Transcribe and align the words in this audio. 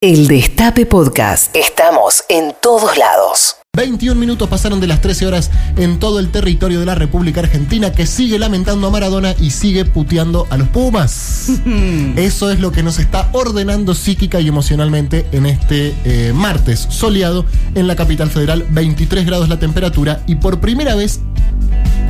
El 0.00 0.28
Destape 0.28 0.86
Podcast. 0.86 1.56
Estamos 1.56 2.22
en 2.28 2.54
todos 2.62 2.96
lados. 2.96 3.56
21 3.76 4.14
minutos 4.14 4.48
pasaron 4.48 4.78
de 4.78 4.86
las 4.86 5.00
13 5.00 5.26
horas 5.26 5.50
en 5.76 5.98
todo 5.98 6.20
el 6.20 6.30
territorio 6.30 6.78
de 6.78 6.86
la 6.86 6.94
República 6.94 7.40
Argentina 7.40 7.90
que 7.90 8.06
sigue 8.06 8.38
lamentando 8.38 8.86
a 8.86 8.90
Maradona 8.90 9.34
y 9.40 9.50
sigue 9.50 9.84
puteando 9.84 10.46
a 10.50 10.56
los 10.56 10.68
Pumas. 10.68 11.48
Eso 12.16 12.52
es 12.52 12.60
lo 12.60 12.70
que 12.70 12.84
nos 12.84 13.00
está 13.00 13.28
ordenando 13.32 13.92
psíquica 13.92 14.40
y 14.40 14.46
emocionalmente 14.46 15.26
en 15.32 15.46
este 15.46 15.96
eh, 16.04 16.32
martes 16.32 16.78
soleado 16.78 17.44
en 17.74 17.88
la 17.88 17.96
capital 17.96 18.30
federal. 18.30 18.66
23 18.70 19.26
grados 19.26 19.48
la 19.48 19.58
temperatura 19.58 20.22
y 20.28 20.36
por 20.36 20.60
primera 20.60 20.94
vez 20.94 21.18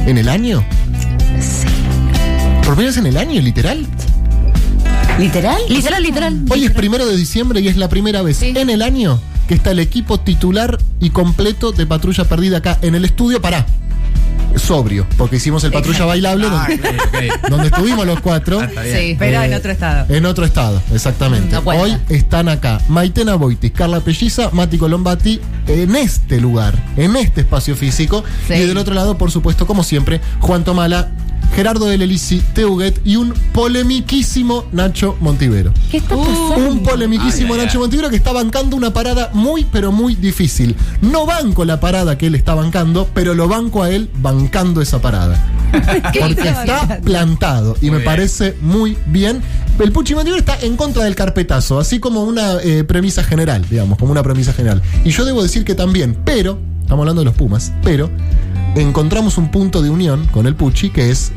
en 0.04 0.18
el 0.18 0.28
año. 0.28 0.62
Sí. 1.40 1.66
¿Por 2.66 2.74
primera 2.74 2.90
vez 2.90 2.98
en 2.98 3.06
el 3.06 3.16
año, 3.16 3.40
literal? 3.40 3.86
¿Literal? 5.18 5.60
Literal, 5.68 6.02
literal. 6.02 6.44
Hoy 6.50 6.64
es 6.64 6.70
primero 6.70 7.06
de 7.06 7.16
diciembre 7.16 7.60
y 7.60 7.68
es 7.68 7.76
la 7.76 7.88
primera 7.88 8.22
vez 8.22 8.36
Sí. 8.38 8.52
en 8.54 8.70
el 8.70 8.82
año 8.82 9.20
que 9.48 9.54
está 9.54 9.70
el 9.72 9.78
equipo 9.80 10.20
titular 10.20 10.78
y 11.00 11.10
completo 11.10 11.72
de 11.72 11.86
Patrulla 11.86 12.24
Perdida 12.24 12.58
acá 12.58 12.78
en 12.82 12.94
el 12.94 13.04
estudio 13.04 13.40
para 13.40 13.66
sobrio, 14.56 15.06
porque 15.16 15.36
hicimos 15.36 15.62
el 15.64 15.72
Patrulla 15.72 16.04
Bailable 16.04 16.46
Ah, 16.50 16.66
donde, 16.68 17.32
donde 17.50 17.66
estuvimos 17.68 18.06
los 18.06 18.20
cuatro. 18.20 18.60
Sí. 18.60 19.14
Pero 19.18 19.42
Eh, 19.42 19.46
en 19.46 19.54
otro 19.54 19.72
estado. 19.72 20.06
En 20.14 20.26
otro 20.26 20.44
estado, 20.44 20.82
exactamente. 20.92 21.54
No. 21.56 21.62
Hoy 21.64 21.96
están 22.08 22.48
acá 22.48 22.80
Maitena 22.88 23.34
Boitis, 23.36 23.72
Carla 23.72 24.00
Pelliza, 24.00 24.50
Mati 24.52 24.78
Colombati, 24.78 25.40
en 25.66 25.96
este 25.96 26.40
lugar, 26.40 26.74
en 26.96 27.16
este 27.16 27.42
espacio 27.42 27.74
físico. 27.76 28.24
Sí. 28.46 28.54
Y 28.54 28.60
del 28.66 28.76
otro 28.78 28.94
lado, 28.94 29.16
por 29.18 29.30
supuesto, 29.30 29.66
como 29.66 29.82
siempre, 29.84 30.20
Juan 30.40 30.64
Tomala, 30.64 31.10
Gerardo 31.54 31.86
de 31.86 31.98
Lelisi, 31.98 32.40
Teuguet 32.54 33.00
y 33.04 33.16
un 33.16 33.34
polemiquísimo 33.52 34.64
Nacho 34.72 35.16
Montivero. 35.20 35.72
¿Qué 35.90 35.96
está 35.98 36.14
Uh. 36.16 36.24
pasando? 36.24 36.70
Un 36.70 36.82
polemiquísimo 36.82 37.54
Ay, 37.54 37.60
ay, 37.60 37.66
Nacho 37.66 37.78
ay. 37.78 37.82
Montivero 37.82 38.10
que 38.10 38.16
está 38.16 38.32
bancando 38.32 38.76
una 38.76 38.92
parada 38.92 39.30
muy, 39.32 39.64
pero 39.64 39.90
muy 39.92 40.14
difícil. 40.14 40.76
No 41.02 41.26
banco 41.26 41.64
la 41.64 41.80
parada 41.80 42.16
que 42.18 42.26
él 42.26 42.34
está 42.34 42.54
bancando, 42.54 43.08
pero 43.14 43.34
lo 43.34 43.48
banco 43.48 43.82
a 43.82 43.90
él 43.90 44.10
bancando 44.20 44.80
esa 44.82 45.00
parada. 45.00 45.36
Porque 45.72 46.48
está 46.48 47.00
plantado 47.04 47.76
y 47.80 47.86
Muy 47.86 47.90
me 47.90 47.96
bien. 47.98 48.04
parece 48.04 48.56
muy 48.60 48.96
bien. 49.06 49.40
El 49.78 49.92
Puchi 49.92 50.14
Montivero 50.14 50.38
está 50.40 50.58
en 50.60 50.76
contra 50.76 51.04
del 51.04 51.14
carpetazo, 51.14 51.78
así 51.78 51.98
como 52.00 52.24
una 52.24 52.54
eh, 52.62 52.84
premisa 52.84 53.22
general, 53.22 53.64
digamos, 53.68 53.98
como 53.98 54.12
una 54.12 54.22
premisa 54.22 54.52
general. 54.52 54.82
Y 55.04 55.10
yo 55.10 55.24
debo 55.24 55.42
decir 55.42 55.64
que 55.64 55.74
también, 55.74 56.16
pero, 56.24 56.58
estamos 56.82 57.02
hablando 57.02 57.20
de 57.20 57.26
los 57.26 57.34
Pumas, 57.34 57.72
pero 57.82 58.10
encontramos 58.80 59.38
un 59.38 59.50
punto 59.50 59.82
de 59.82 59.90
unión 59.90 60.26
con 60.28 60.46
el 60.46 60.54
Puchi 60.54 60.90
que 60.90 61.10
es, 61.10 61.32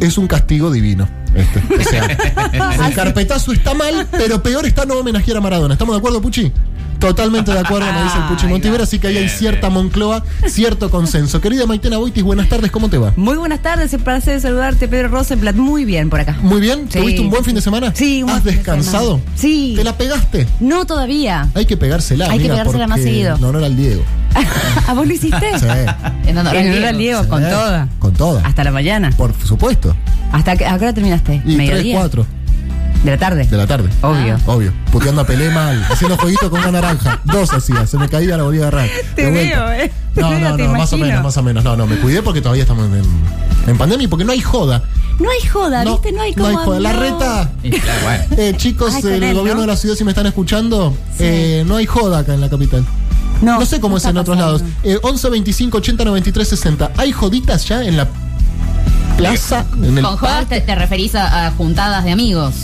es 0.00 0.18
un 0.18 0.26
castigo 0.26 0.70
divino. 0.70 1.08
Este. 1.34 1.60
O 1.78 1.82
sea, 1.82 2.86
el 2.86 2.94
carpetazo 2.94 3.52
está 3.52 3.74
mal, 3.74 4.06
pero 4.10 4.42
peor 4.42 4.66
está 4.66 4.84
no 4.84 4.94
homenajear 4.94 5.36
a 5.36 5.40
Maradona. 5.40 5.74
¿Estamos 5.74 5.94
de 5.94 5.98
acuerdo, 5.98 6.20
Puchi? 6.20 6.52
Totalmente 6.98 7.52
de 7.52 7.58
acuerdo, 7.58 7.92
me 7.92 8.02
dice 8.04 8.16
el 8.16 8.24
Puchi 8.24 8.46
Montivero, 8.46 8.84
así 8.84 8.98
que 8.98 9.08
ahí 9.08 9.18
hay 9.18 9.28
cierta. 9.28 9.68
Moncloa, 9.68 10.24
cierto 10.46 10.90
consenso. 10.90 11.40
Querida 11.40 11.66
Maitena 11.66 11.98
Boitis, 11.98 12.22
buenas 12.22 12.48
tardes, 12.48 12.70
¿cómo 12.70 12.88
te 12.88 12.96
va? 12.96 13.12
Muy 13.16 13.36
buenas 13.36 13.60
tardes, 13.60 13.92
es 13.92 13.98
un 13.98 14.04
placer 14.04 14.40
saludarte, 14.40 14.88
Pedro 14.88 15.08
Rosenblatt. 15.08 15.56
Muy 15.56 15.84
bien 15.84 16.08
por 16.08 16.20
acá. 16.20 16.38
Muy 16.40 16.60
bien, 16.60 16.86
Sí, 16.88 17.00
¿tuviste 17.00 17.20
un 17.20 17.28
buen 17.30 17.42
sí, 17.42 17.46
fin 17.46 17.54
de 17.56 17.60
semana? 17.60 17.92
Sí, 17.94 18.22
un 18.22 18.30
¿Has 18.30 18.44
de 18.44 18.52
descansado? 18.52 19.18
semana. 19.18 19.32
Sí. 19.36 19.74
¿Te 19.76 19.84
la 19.84 19.98
pegaste? 19.98 20.46
No 20.60 20.86
todavía. 20.86 21.48
Hay 21.54 21.66
que 21.66 21.76
pegársela, 21.76 22.30
Hay 22.30 22.38
que 22.38 22.48
pegársela 22.48 22.86
más 22.86 23.02
seguido. 23.02 23.36
En 23.36 23.44
honor 23.44 23.64
al 23.64 23.76
Diego. 23.76 24.02
¿A 24.86 24.94
vos 24.94 25.06
lo 25.06 25.12
hiciste? 25.12 25.58
Sí. 25.58 25.66
En 26.26 26.38
honor 26.38 26.54
En 26.56 26.66
al 26.84 26.96
Diego. 26.96 27.20
Diego, 27.22 27.28
con 27.28 27.42
Sí. 27.42 27.50
toda. 27.50 27.88
Con 27.98 28.12
toda. 28.14 28.42
Hasta 28.46 28.64
la 28.64 28.70
mañana. 28.70 29.10
Por 29.16 29.32
supuesto. 29.44 29.94
¿Hasta 30.32 30.56
que, 30.56 30.66
a 30.66 30.76
qué 30.78 30.84
hora 30.84 30.92
terminaste? 30.92 31.36
Y 31.36 31.40
3, 31.40 31.56
¿Mediodía? 31.56 31.98
4 32.00 32.26
De 33.04 33.10
la 33.10 33.18
tarde. 33.18 33.44
de 33.44 33.56
la 33.56 33.66
tarde. 33.66 33.88
Obvio. 34.02 34.36
Obvio. 34.46 34.72
Puteando 34.90 35.20
a 35.22 35.26
Pelé 35.26 35.50
mal. 35.50 35.84
Haciendo 35.90 36.16
jueguito 36.16 36.50
con 36.50 36.60
una 36.60 36.72
naranja. 36.72 37.20
Dos 37.24 37.52
hacía. 37.52 37.86
Se 37.86 37.98
me 37.98 38.08
caía, 38.08 38.36
la 38.36 38.42
volví 38.44 38.58
a 38.58 38.62
agarrar. 38.68 38.88
Te 39.14 39.30
veo, 39.30 39.70
eh. 39.72 39.92
No, 40.16 40.28
Te 40.28 40.40
no, 40.40 40.56
veo, 40.56 40.68
no, 40.68 40.72
más 40.78 40.92
o 40.92 40.96
menos, 40.98 41.22
más 41.22 41.36
o 41.36 41.42
menos. 41.42 41.62
No, 41.64 41.76
no, 41.76 41.86
me 41.86 41.96
cuidé 41.96 42.22
porque 42.22 42.40
todavía 42.40 42.62
estamos 42.62 42.86
en, 42.86 43.02
en 43.70 43.78
pandemia 43.78 44.04
y 44.04 44.08
porque 44.08 44.24
no 44.24 44.32
hay 44.32 44.40
joda. 44.40 44.82
No 45.20 45.28
hay 45.30 45.48
joda, 45.48 45.84
¿viste? 45.84 46.10
No 46.12 46.22
hay 46.22 46.34
no 46.34 46.44
como. 46.44 46.58
hay 46.58 46.64
joda. 46.66 46.80
La 46.80 46.92
no. 46.92 47.00
reta. 47.00 47.50
Eh, 48.36 48.54
chicos 48.56 48.94
Ay, 48.96 49.02
él, 49.04 49.34
gobierno 49.34 49.54
¿no? 49.56 49.60
de 49.62 49.66
la 49.68 49.76
ciudad, 49.76 49.94
si 49.96 50.02
me 50.04 50.10
están 50.10 50.26
escuchando, 50.26 50.96
eh, 51.20 51.62
no 51.66 51.76
hay 51.76 51.86
joda 51.86 52.18
acá 52.20 52.34
en 52.34 52.40
la 52.40 52.48
capital. 52.50 52.84
No, 53.42 53.64
sé 53.66 53.80
cómo 53.80 53.96
es 53.98 54.04
en 54.04 54.16
otros 54.16 54.36
lados. 54.36 54.62
Eh, 54.82 54.98
11 55.02 55.28
25 55.30 55.78
80 55.78 56.04
93 56.04 56.48
60. 56.48 56.92
¿Hay 56.96 57.12
joditas 57.12 57.66
ya 57.66 57.84
en 57.84 57.96
la 57.96 58.08
plaza? 59.16 59.66
En 59.76 59.98
el 59.98 60.04
Con 60.04 60.16
jodas 60.16 60.48
te, 60.48 60.60
te 60.60 60.74
referís 60.74 61.14
a, 61.14 61.46
a 61.46 61.50
juntadas 61.52 62.04
de 62.04 62.12
amigos. 62.12 62.54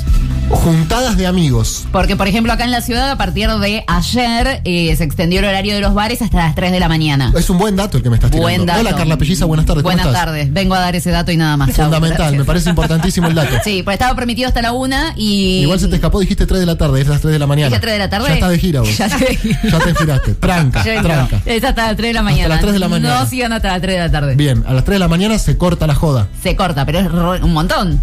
Juntadas 0.51 1.17
de 1.17 1.27
amigos. 1.27 1.87
Porque, 1.93 2.17
por 2.17 2.29
ejemplo, 2.29 2.53
acá 2.53 2.65
en 2.65 2.71
la 2.71 2.81
ciudad, 2.81 3.11
a 3.11 3.17
partir 3.17 3.49
de 3.49 3.85
ayer, 3.87 4.61
eh, 4.65 4.95
se 4.97 5.05
extendió 5.05 5.39
el 5.41 5.47
horario 5.47 5.75
de 5.75 5.81
los 5.81 5.95
bares 5.95 6.21
hasta 6.23 6.39
las 6.39 6.55
3 6.55 6.73
de 6.73 6.81
la 6.81 6.89
mañana. 6.89 7.33
Es 7.37 7.49
un 7.51 7.59
buen 7.59 7.77
dato 7.77 7.97
el 7.97 8.03
que 8.03 8.11
me 8.11 8.17
estás 8.17 8.31
tirando. 8.31 8.49
Buen 8.49 8.67
dato. 8.67 8.81
Hola 8.81 8.95
Carla 8.97 9.17
Pelliza, 9.17 9.45
buenas 9.45 9.67
tardes. 9.67 9.83
¿cómo 9.83 9.93
Buenas 9.95 10.07
estás? 10.07 10.25
tardes. 10.27 10.53
Vengo 10.53 10.75
a 10.75 10.81
dar 10.81 10.97
ese 10.97 11.11
dato 11.11 11.31
y 11.33 11.37
nada 11.37 11.57
más. 11.57 11.71
Fundamental, 11.71 12.19
Gracias. 12.19 12.39
me 12.39 12.45
parece 12.45 12.71
importantísimo 12.71 13.29
el 13.29 13.35
dato. 13.35 13.51
Sí, 13.65 13.83
pues 13.83 13.95
estaba 13.95 14.15
permitido 14.17 14.49
hasta 14.49 14.63
la 14.63 14.73
una 14.73 15.13
y. 15.17 15.61
Igual 15.63 15.79
se 15.79 15.89
te 15.89 15.97
escapó, 15.97 16.19
dijiste 16.21 16.47
3 16.47 16.61
de 16.61 16.67
la 16.67 16.77
tarde, 16.77 17.01
es 17.01 17.07
las 17.09 17.21
3 17.21 17.33
de 17.33 17.39
la 17.39 17.47
mañana. 17.47 17.69
¿Dije 17.69 17.81
3 17.81 17.93
de 17.93 17.99
la 17.99 18.11
tarde? 18.11 18.29
Ya 18.29 18.35
está 18.35 18.49
de 18.49 18.59
gira 18.59 18.81
vos. 18.81 18.91
Ya 18.99 19.09
te 19.09 19.95
giraste. 19.95 20.35
Tranca, 20.35 20.83
tranca. 21.03 21.29
no. 21.33 21.43
Es 21.53 21.63
hasta 21.65 21.87
las 21.87 21.97
3 21.97 22.09
de 22.09 22.15
la 22.15 22.23
mañana. 22.23 22.49
las 22.49 22.61
3 22.61 22.73
de 22.73 22.79
la 22.79 22.89
mañana. 22.89 23.21
No 23.21 23.27
sigan 23.27 23.53
hasta 23.53 23.69
las 23.69 23.81
3 23.81 23.95
de 23.97 24.01
la 24.01 24.11
tarde. 24.11 24.35
Bien, 24.35 24.65
a 24.67 24.73
las 24.75 24.85
3 24.85 24.97
de 24.97 24.99
la 25.01 25.09
mañana 25.09 25.39
se 25.39 25.57
corta 25.57 25.87
la 25.87 25.95
joda. 25.95 26.29
Se 26.43 26.57
corta, 26.57 26.85
pero 26.87 27.35
es 27.35 27.43
un 27.43 27.53
montón. 27.53 28.01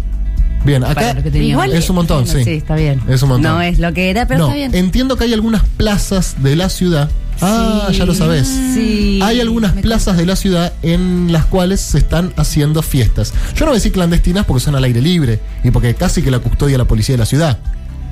Bien, 0.68 0.84
acá. 0.84 1.16
Igual- 1.34 1.72
es 1.72 1.88
un 1.90 1.96
montón, 1.96 2.26
sí. 2.26 2.44
Sí, 2.44 2.50
está 2.52 2.76
bien. 2.76 3.00
Es 3.08 3.22
un 3.22 3.30
montón. 3.30 3.52
No 3.54 3.60
es 3.62 3.78
lo 3.78 3.92
que 3.92 4.10
era, 4.10 4.26
pero 4.26 4.38
no, 4.40 4.44
está 4.46 4.56
bien. 4.56 4.74
entiendo 4.74 5.16
que 5.16 5.24
hay 5.24 5.32
algunas 5.32 5.64
plazas 5.64 6.36
de 6.42 6.56
la 6.56 6.68
ciudad. 6.68 7.10
Ah, 7.40 7.88
ya 7.92 8.04
lo 8.04 8.14
sabes. 8.14 8.48
Sí. 8.74 9.20
Hay 9.22 9.40
algunas 9.40 9.72
plazas 9.74 10.16
de 10.16 10.26
la 10.26 10.34
ciudad 10.36 10.72
en 10.82 11.32
las 11.32 11.46
cuales 11.46 11.80
se 11.80 11.98
están 11.98 12.32
haciendo 12.36 12.82
fiestas. 12.82 13.32
Yo 13.54 13.60
no 13.60 13.66
voy 13.66 13.76
a 13.76 13.78
decir 13.78 13.92
clandestinas 13.92 14.44
porque 14.44 14.60
son 14.62 14.74
al 14.74 14.82
aire 14.84 15.00
libre 15.00 15.38
y 15.62 15.70
porque 15.70 15.94
casi 15.94 16.20
que 16.20 16.30
la 16.32 16.40
custodia 16.40 16.76
la 16.76 16.84
policía 16.86 17.14
de 17.14 17.18
la 17.18 17.26
ciudad. 17.26 17.58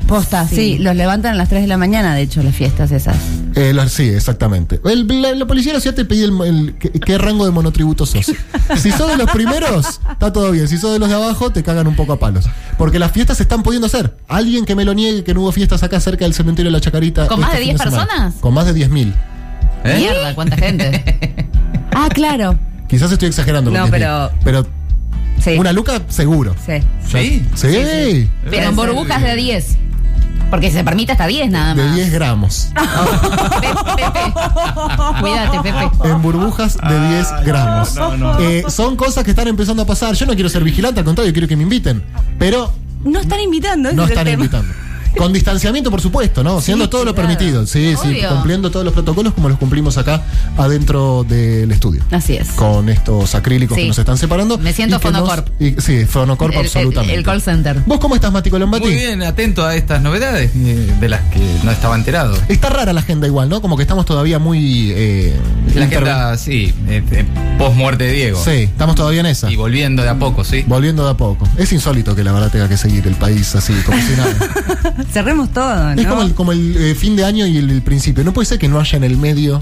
Posta, 0.07 0.47
sí. 0.47 0.79
los 0.79 0.95
levantan 0.95 1.33
a 1.33 1.37
las 1.37 1.49
3 1.49 1.62
de 1.62 1.67
la 1.67 1.77
mañana, 1.77 2.15
de 2.15 2.23
hecho, 2.23 2.41
las 2.43 2.55
fiestas 2.55 2.93
esas. 2.93 3.17
Eh, 3.57 3.73
la- 3.75 3.89
sí, 3.89 4.05
exactamente. 4.09 4.81
El- 4.84 5.07
la, 5.21 5.33
la 5.34 5.47
policía 5.47 5.73
de 5.73 5.79
la 5.79 5.81
ciudad 5.81 5.97
te 5.97 6.05
pide 6.05 6.27
el, 6.27 6.41
el- 6.43 6.75
qué, 6.79 6.91
qué 6.93 7.19
rango 7.19 7.45
de 7.45 7.51
monotributo 7.51 8.06
sos. 8.06 8.27
Si 8.77 8.93
sos 8.93 9.09
de 9.09 9.17
los 9.17 9.29
primeros, 9.33 10.01
está 10.12 10.33
todo 10.33 10.53
bien. 10.53 10.69
Si 10.69 10.79
sos 10.79 10.93
de 10.93 11.01
los 11.01 11.09
de 11.09 11.15
abajo, 11.17 11.51
te 11.51 11.62
cagan 11.65 11.89
un 11.89 11.97
poco 11.97 12.12
a 12.12 12.19
palos. 12.21 12.45
Porque 12.79 12.99
las 13.01 13.11
fiestas 13.11 13.39
se 13.39 13.43
están 13.43 13.62
pudiendo 13.65 13.87
hacer. 13.89 14.17
Alguien 14.29 14.65
que 14.65 14.77
me 14.77 14.85
lo 14.85 14.95
niegue 14.95 15.25
que 15.25 15.35
no 15.35 15.41
hubo 15.41 15.51
fiestas 15.53 15.83
acá 15.83 15.99
cerca 15.99 16.25
del 16.25 16.35
cementerio 16.35 16.71
de 16.71 16.77
la 16.79 16.81
Chacarita. 16.81 17.27
¿Con 17.27 17.41
más 17.41 17.51
este 17.55 17.61
de 17.61 17.67
fin 17.67 17.77
10 17.77 17.83
semana. 17.91 18.06
personas? 18.06 18.35
Con 18.41 18.55
más 18.55 18.67
de 18.67 18.75
10.000. 18.75 19.12
¿Eh? 19.85 19.97
Mierda, 19.99 20.35
cuánta 20.37 20.56
gente. 20.56 21.47
Ah, 21.99 22.09
claro. 22.12 22.59
Quizás 22.89 23.11
estoy 23.11 23.29
exagerando. 23.29 23.71
No, 23.71 23.87
10.000. 23.87 23.91
pero- 23.91 24.31
Pero 24.45 24.67
Sí. 25.41 25.51
una 25.59 25.73
luca, 25.73 26.01
seguro. 26.09 26.55
Sí. 26.65 26.75
¿Sí? 27.11 27.43
Sí. 27.55 28.31
Pero 28.51 28.69
en 28.69 28.77
burbujas 28.77 29.23
de 29.23 29.35
10. 29.37 29.79
Porque 30.51 30.71
se 30.71 30.84
permite 30.84 31.12
hasta 31.12 31.27
10 31.27 31.51
nada 31.51 31.75
De 31.75 31.83
más. 31.84 31.95
10 31.97 32.12
gramos. 32.12 32.69
Pepe, 33.61 33.95
Pepe. 33.97 34.33
Cuídate, 35.21 35.59
Pepe. 35.61 36.09
En 36.09 36.23
burbujas 36.23 36.77
de 36.77 37.09
10 37.09 37.29
gramos. 37.45 37.95
no, 37.97 38.17
no. 38.17 38.39
Eh, 38.39 38.65
son 38.69 38.97
cosas 38.97 39.25
que 39.25 39.31
están 39.31 39.49
empezando 39.49 39.83
a 39.83 39.87
pasar. 39.87 40.15
Yo 40.15 40.25
no 40.27 40.35
quiero 40.35 40.49
ser 40.49 40.62
vigilante, 40.65 41.01
al 41.01 41.06
contrario, 41.06 41.33
quiero 41.33 41.49
que 41.49 41.56
me 41.56 41.65
inviten. 41.65 42.03
Pero 42.39 42.73
No 43.05 43.19
están 43.21 43.41
invitando, 43.41 43.89
ese 43.89 43.97
no 43.97 44.05
es 44.05 44.11
el 44.11 44.12
están 44.12 44.25
tema. 44.25 44.45
invitando. 44.45 44.75
Con 45.16 45.32
distanciamiento, 45.32 45.91
por 45.91 46.00
supuesto, 46.00 46.43
¿no? 46.44 46.60
Siendo 46.60 46.88
todo 46.91 47.04
lo 47.04 47.15
permitido. 47.15 47.66
Sí, 47.66 47.94
sí, 48.03 48.19
cumpliendo 48.28 48.71
todos 48.71 48.84
los 48.84 48.93
protocolos 48.94 49.32
como 49.34 49.49
los 49.49 49.59
cumplimos 49.59 49.97
acá 49.99 50.22
adentro 50.56 51.25
del 51.28 51.71
estudio. 51.72 52.03
Así 52.10 52.37
es. 52.37 52.49
Con 52.50 52.88
estos 52.88 53.34
acrílicos 53.34 53.75
Sí. 53.76 53.82
que 53.82 53.88
nos 53.88 53.99
están 53.99 54.19
separando. 54.19 54.59
Me 54.59 54.72
siento 54.72 54.97
y 54.97 54.99
que 55.00 55.10
nos- 55.10 55.21
Fonocorp. 55.22 55.49
y- 55.60 55.81
sí, 55.81 56.05
Fonocorp 56.05 56.53
El- 56.55 56.60
absolutamente. 56.60 57.15
el 57.15 57.25
call 57.25 57.41
center. 57.43 57.81
¿Vos 57.87 57.99
cómo 57.99 58.15
estás, 58.15 58.31
Mati 58.32 58.50
Colombati? 58.50 58.84
Muy 58.84 58.94
bien, 58.94 59.22
atento 59.22 59.65
a 59.65 59.75
estas 59.75 60.03
novedades 60.03 60.50
eh, 60.55 60.93
de 61.00 61.09
las 61.09 61.22
que 61.32 61.41
no 61.65 61.71
estaba 61.71 61.94
enterado. 61.97 62.37
Está 62.49 62.69
rara 62.69 62.93
la 62.93 63.00
agenda 63.00 63.26
igual, 63.26 63.49
¿no? 63.49 63.61
Como 63.62 63.76
que 63.76 63.82
estamos 63.82 64.05
todavía 64.06 64.38
muy... 64.38 64.93
eh, 64.94 65.35
La 65.75 65.87
agenda, 65.87 66.37
sí, 66.37 66.75
eh, 66.88 67.02
eh, 67.11 67.25
post-muerte 67.58 68.05
de 68.05 68.12
Diego. 68.12 68.43
Sí, 68.44 68.50
estamos 68.50 68.94
todavía 68.96 69.20
en 69.20 69.26
esa. 69.26 69.50
Y 69.50 69.56
volviendo 69.56 70.02
de 70.02 70.08
a 70.11 70.19
poco, 70.19 70.44
sí. 70.44 70.64
Volviendo 70.67 71.05
de 71.05 71.11
a 71.11 71.17
poco. 71.17 71.49
Es 71.56 71.73
insólito 71.73 72.14
que 72.14 72.23
la 72.25 72.32
verdad 72.32 72.50
tenga 72.50 72.69
que 72.69 72.76
seguir 72.76 73.06
el 73.06 73.14
país 73.14 73.55
así, 73.55 73.73
como 73.85 73.99
si 74.00 74.12
nada. 74.17 74.94
Cerremos 75.12 75.53
todo, 75.53 75.94
¿no? 75.94 76.00
Es 76.00 76.06
como 76.06 76.23
el, 76.23 76.35
como 76.35 76.53
el, 76.53 76.76
eh, 76.76 76.94
fin 76.94 77.17
de 77.17 77.25
año 77.25 77.47
y 77.47 77.56
el, 77.56 77.70
el 77.70 77.82
principio. 77.82 78.25
No 78.25 78.32
puede 78.32 78.47
ser 78.47 78.58
que 78.58 78.69
no 78.69 78.79
haya 78.79 78.97
en 78.97 79.05
el 79.05 79.17
medio 79.17 79.61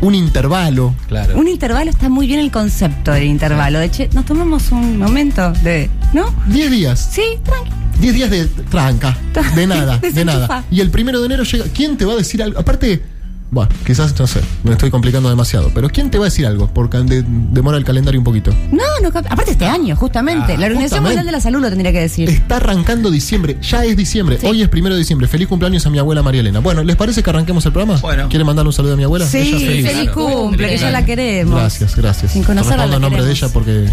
un 0.00 0.14
intervalo. 0.14 0.94
Claro. 1.08 1.38
Un 1.38 1.48
intervalo 1.48 1.90
está 1.90 2.08
muy 2.08 2.26
bien 2.26 2.40
el 2.40 2.50
concepto 2.50 3.12
del 3.12 3.24
intervalo. 3.24 3.78
De 3.78 3.86
hecho, 3.86 4.04
nos 4.12 4.24
tomamos 4.24 4.70
un 4.72 4.98
momento 4.98 5.52
de. 5.52 5.90
¿No? 6.12 6.32
10 6.46 6.70
días. 6.70 7.08
Sí, 7.12 7.22
tranqui. 7.42 7.70
10 8.00 8.14
días 8.14 8.30
de 8.30 8.46
tranca. 8.46 9.16
De 9.54 9.66
nada, 9.66 9.98
de 9.98 10.24
nada. 10.24 10.64
Y 10.70 10.80
el 10.80 10.90
primero 10.90 11.20
de 11.20 11.26
enero 11.26 11.44
llega. 11.44 11.64
¿Quién 11.74 11.96
te 11.96 12.04
va 12.04 12.12
a 12.12 12.16
decir 12.16 12.42
algo? 12.42 12.58
Aparte, 12.58 13.02
Bueno, 13.48 13.70
quizás, 13.86 14.18
no 14.18 14.26
sé, 14.26 14.40
me 14.64 14.72
estoy 14.72 14.90
complicando 14.90 15.28
demasiado. 15.28 15.70
Pero 15.72 15.88
¿quién 15.88 16.10
te 16.10 16.18
va 16.18 16.24
a 16.24 16.28
decir 16.28 16.46
algo? 16.46 16.68
Porque 16.72 16.98
de- 16.98 17.22
demora 17.26 17.78
el 17.78 17.84
calendario 17.84 18.18
un 18.20 18.24
poquito. 18.24 18.50
No, 18.72 18.82
no, 19.00 19.08
aparte 19.08 19.52
este 19.52 19.66
año, 19.66 19.94
justamente. 19.94 20.54
Ah, 20.54 20.58
la 20.58 20.66
Organización 20.66 20.80
justamente. 21.04 21.08
Mundial 21.08 21.26
de 21.26 21.32
la 21.32 21.40
Salud 21.40 21.60
lo 21.60 21.68
tendría 21.68 21.92
que 21.92 22.00
decir. 22.00 22.28
Está 22.28 22.56
arrancando 22.56 23.10
diciembre, 23.10 23.56
ya 23.62 23.84
es 23.84 23.96
diciembre. 23.96 24.38
Hoy 24.42 24.62
es 24.62 24.68
primero 24.68 24.94
de 24.96 24.98
diciembre. 24.98 25.28
Feliz 25.28 25.46
cumpleaños 25.46 25.86
a 25.86 25.90
mi 25.90 25.98
abuela 25.98 26.22
María 26.22 26.40
Elena. 26.40 26.58
Bueno, 26.58 26.82
¿les 26.82 26.96
parece 26.96 27.22
que 27.22 27.30
arranquemos 27.30 27.64
el 27.66 27.72
programa? 27.72 28.00
Bueno. 28.00 28.28
¿Quiere 28.28 28.44
mandarle 28.44 28.68
un 28.70 28.72
saludo 28.72 28.94
a 28.94 28.96
mi 28.96 29.04
abuela? 29.04 29.26
Sí, 29.26 29.38
Ella 29.38 29.58
feliz, 29.58 29.86
feliz. 29.86 30.10
claro. 30.10 30.12
cumple, 30.42 30.68
que 30.68 30.78
ya 30.78 30.90
la 30.90 31.04
queremos. 31.06 31.54
Gracias, 31.54 31.94
gracias. 31.96 32.32
Sin 32.32 32.42
conocerla, 32.42 32.84
en 32.86 32.90
nombre 33.00 33.22
de 33.24 33.32
queremos. 33.32 33.42
ella 33.42 33.52
porque 33.52 33.86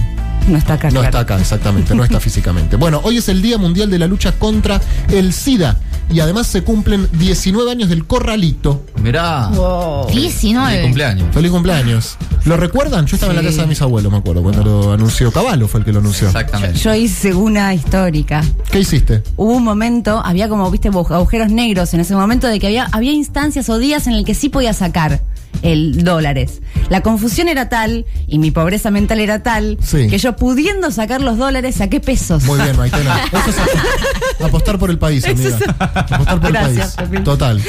No 0.48 0.58
está 0.58 0.74
acá. 0.74 0.88
no 0.88 1.00
claro. 1.00 1.06
está 1.06 1.20
acá, 1.20 1.40
exactamente, 1.40 1.96
no 1.96 2.04
está 2.04 2.20
físicamente. 2.22 2.76
Bueno, 2.76 3.02
hoy 3.04 3.18
es 3.18 3.30
el 3.30 3.42
Día 3.42 3.58
Mundial 3.58 3.90
de 3.90 4.00
la 4.00 4.08
Lucha 4.08 4.34
contra 4.34 4.82
el 5.10 5.34
SIDA 5.34 5.80
y 6.12 6.20
además 6.20 6.48
se 6.48 6.64
cumplen 6.64 7.08
19 7.14 7.72
años 7.72 7.90
del 7.90 8.06
corralito. 8.06 8.86
Mirá. 9.02 9.48
Wow. 9.50 10.08
19. 10.12 10.78
Mi 10.78 10.84
cumpleaños. 10.84 11.28
Feliz 11.34 11.52
cumpleaños. 11.52 12.18
¿Lo 12.46 12.58
recuerdan? 12.58 13.06
Yo 13.06 13.16
estaba 13.16 13.32
en 13.32 13.38
la 13.38 13.44
casa 13.44 13.62
de 13.62 13.68
mis 13.68 13.82
abuelos, 13.82 14.12
me 14.12 14.18
acuerdo, 14.18 14.44
cuando 14.44 14.64
lo 14.64 14.92
anunció. 14.92 15.32
Caballo 15.32 15.68
fue 15.68 15.80
el 15.80 15.86
que 15.86 15.94
lo 15.94 16.00
anunció. 16.00 16.28
Exactamente. 16.28 16.78
Yo 16.78 16.94
hice 16.94 17.34
una 17.34 17.74
histórica. 17.74 18.44
¿Qué 18.70 18.80
hiciste? 18.80 19.24
Hubo 19.38 19.54
un 19.54 19.64
momento, 19.64 20.22
había 20.24 20.50
como, 20.50 20.70
viste, 20.70 20.90
agujeros 20.90 21.52
negros 21.52 21.94
en 21.94 22.02
ese 22.02 22.16
momento 22.16 22.48
de 22.48 22.60
que 22.60 22.68
había, 22.68 22.88
había 22.92 23.14
instancias 23.14 23.70
o 23.70 23.78
días 23.78 24.08
en 24.08 24.14
el 24.14 24.26
que 24.26 24.36
sí 24.36 24.50
podía 24.50 24.74
sacar 24.74 25.22
el 25.62 26.04
dólares. 26.04 26.62
La 26.90 27.02
confusión 27.02 27.48
era 27.48 27.70
tal 27.70 28.06
y 28.28 28.40
mi 28.40 28.52
pobreza 28.52 28.92
mental 28.92 29.20
era 29.20 29.42
tal 29.44 29.78
Sí. 29.82 30.08
que 30.08 30.18
yo 30.18 30.36
pudiendo 30.36 30.92
sacar 30.92 31.22
los 31.22 31.38
dólares 31.38 31.76
saqué 31.76 32.00
pesos. 32.00 32.44
Muy 32.44 32.60
bien, 32.62 32.76
Maitena. 32.76 33.24
Eso 33.32 33.50
es 33.50 33.58
apostar, 33.58 34.48
apostar 34.48 34.80
por 34.80 34.90
el 34.90 34.98
país, 34.98 35.26
amiga. 35.26 35.58
Apostar 35.80 36.40
por 36.42 36.52
Gracias, 36.52 36.96
el 37.00 37.10
país. 37.10 37.24
Total. 37.24 37.62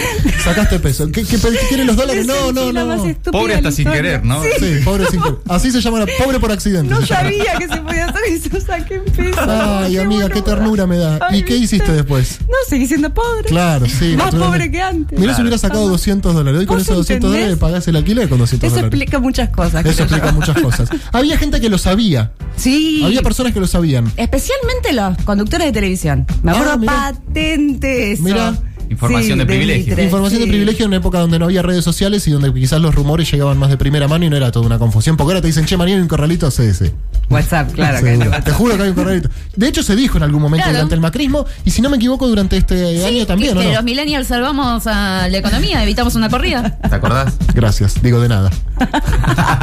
Sacaste 0.43 0.79
peso. 0.81 1.07
¿Qué, 1.13 1.25
qué, 1.25 1.37
qué 1.39 1.59
quieren 1.69 1.87
los 1.87 1.97
dólares? 1.97 2.27
No, 2.27 2.53
no, 2.53 2.73
no. 2.73 3.05
Pobre 3.31 3.55
hasta 3.55 3.71
sin 3.71 3.91
querer, 3.91 4.25
¿no? 4.25 4.43
Sí. 4.43 4.49
Sí, 4.59 4.75
pobre 4.85 5.07
sin 5.07 5.21
querer. 5.23 5.37
Así 5.49 5.71
se 5.71 5.81
llama, 5.81 6.01
la- 6.01 6.07
pobre 6.23 6.41
por 6.41 6.51
accidente. 6.53 6.93
No 6.93 7.05
sabía 7.07 7.55
que 7.59 7.69
se 7.69 7.77
podía 7.79 8.07
hacer 8.07 8.23
eso, 8.29 8.61
saqué 8.61 8.99
pesos. 9.01 9.45
Ay, 9.47 9.93
Qué 9.95 10.01
amiga, 10.01 10.29
qué 10.29 10.41
boluda. 10.41 10.55
ternura 10.57 10.87
me 10.87 10.97
da. 10.97 11.19
Ay, 11.31 11.41
¿Y 11.41 11.43
qué 11.45 11.57
hiciste 11.57 11.93
después? 11.93 12.39
No, 12.43 12.55
seguí 12.69 12.87
siendo 12.87 13.13
pobre. 13.15 13.45
Claro, 13.47 13.87
sí. 13.87 14.15
Más 14.17 14.35
pobre 14.35 14.71
que 14.71 14.81
antes. 14.81 15.19
Mirá 15.19 15.35
si 15.35 15.43
hubiera 15.43 15.59
sacado 15.59 15.89
200 15.89 16.35
dólares. 16.35 16.61
Hoy 16.61 16.67
con 16.67 16.77
¿Vos 16.79 16.83
esos 16.85 16.97
200 16.97 17.31
entendés? 17.31 17.59
dólares 17.59 17.59
pagás 17.75 17.89
el 17.89 17.97
alquiler 17.97 18.29
con 18.29 18.39
200 18.39 18.67
Eso 18.67 18.77
dólares. 18.77 18.93
explica 18.95 19.19
muchas 19.19 19.49
cosas. 19.51 19.85
Eso 19.85 19.99
yo. 19.99 20.05
explica 20.05 20.33
muchas 20.33 20.61
cosas. 20.61 20.89
Había 21.13 21.37
gente 21.37 21.61
que 21.61 21.69
lo 21.69 21.79
sabía. 21.79 22.31
Sí. 22.57 23.03
Había 23.05 23.23
personas 23.23 23.53
que 23.53 23.61
lo 23.61 23.67
sabían. 23.67 24.11
Especialmente 24.17 24.93
los 24.93 25.17
conductores 25.25 25.67
de 25.67 25.73
televisión. 25.73 26.27
Me 26.43 26.53
Ah, 26.53 26.55
acuerdo 26.55 26.79
mirá. 26.79 26.93
patente 26.93 28.13
eso. 28.13 28.23
Mirá. 28.23 28.55
Información 28.91 29.39
de 29.39 29.47
privilegio. 29.47 29.87
Mitre, 29.89 30.05
Información 30.05 30.41
de 30.43 30.47
privilegio 30.47 30.85
en 30.85 30.89
una 30.91 30.99
época 30.99 31.19
donde 31.19 31.39
no 31.39 31.47
había 31.47 31.63
redes 31.63 31.83
sociales 31.83 32.29
y 32.29 32.31
donde 32.31 32.53
quizás 32.53 32.81
los 32.81 32.95
rumores 32.95 33.29
llegaban 33.31 33.59
más 33.59 33.71
de 33.71 33.77
primera 33.79 34.07
mano 34.07 34.25
y 34.27 34.31
no 34.31 34.37
era 34.37 34.53
toda 34.53 34.67
una 34.67 34.79
confusión. 34.79 35.17
Porque 35.17 35.33
ahora 35.33 35.41
te 35.41 35.49
dicen, 35.49 35.65
che, 35.65 35.77
María, 35.77 35.97
hay 35.97 36.03
un 36.03 36.07
corralito 36.09 36.49
CS. 36.51 36.93
WhatsApp, 37.31 37.73
claro. 37.73 37.99
que 38.05 38.11
Seguro. 38.17 38.31
no. 38.31 38.43
Te 38.45 38.53
juro 38.53 38.77
que 38.77 38.83
hay 38.83 38.89
un 38.91 38.95
corralito. 38.95 39.29
De 39.57 39.69
hecho, 39.69 39.83
se 39.83 39.97
dijo 39.97 40.17
en 40.19 40.23
algún 40.25 40.43
momento 40.43 40.65
Claro. 40.65 40.79
durante 40.79 40.95
el 40.95 41.01
macrismo 41.01 41.47
y 41.65 41.71
si 41.71 41.81
no 41.83 41.91
me 41.91 41.97
equivoco, 41.97 42.27
durante 42.29 42.57
este 42.57 42.99
Sí, 42.99 43.05
año 43.05 43.27
también, 43.27 43.55
que 43.55 43.61
¿o 43.61 43.63
no? 43.63 43.73
Los 43.75 43.85
millennials 43.85 44.27
salvamos 44.29 44.87
a 44.87 45.29
la 45.29 45.39
economía, 45.39 45.83
evitamos 45.83 46.15
una 46.15 46.29
corrida. 46.29 46.79
¿Te 46.89 46.95
acordás? 46.95 47.35
Gracias, 47.55 48.01
digo 48.03 48.21
de 48.21 48.29
nada. 48.29 48.51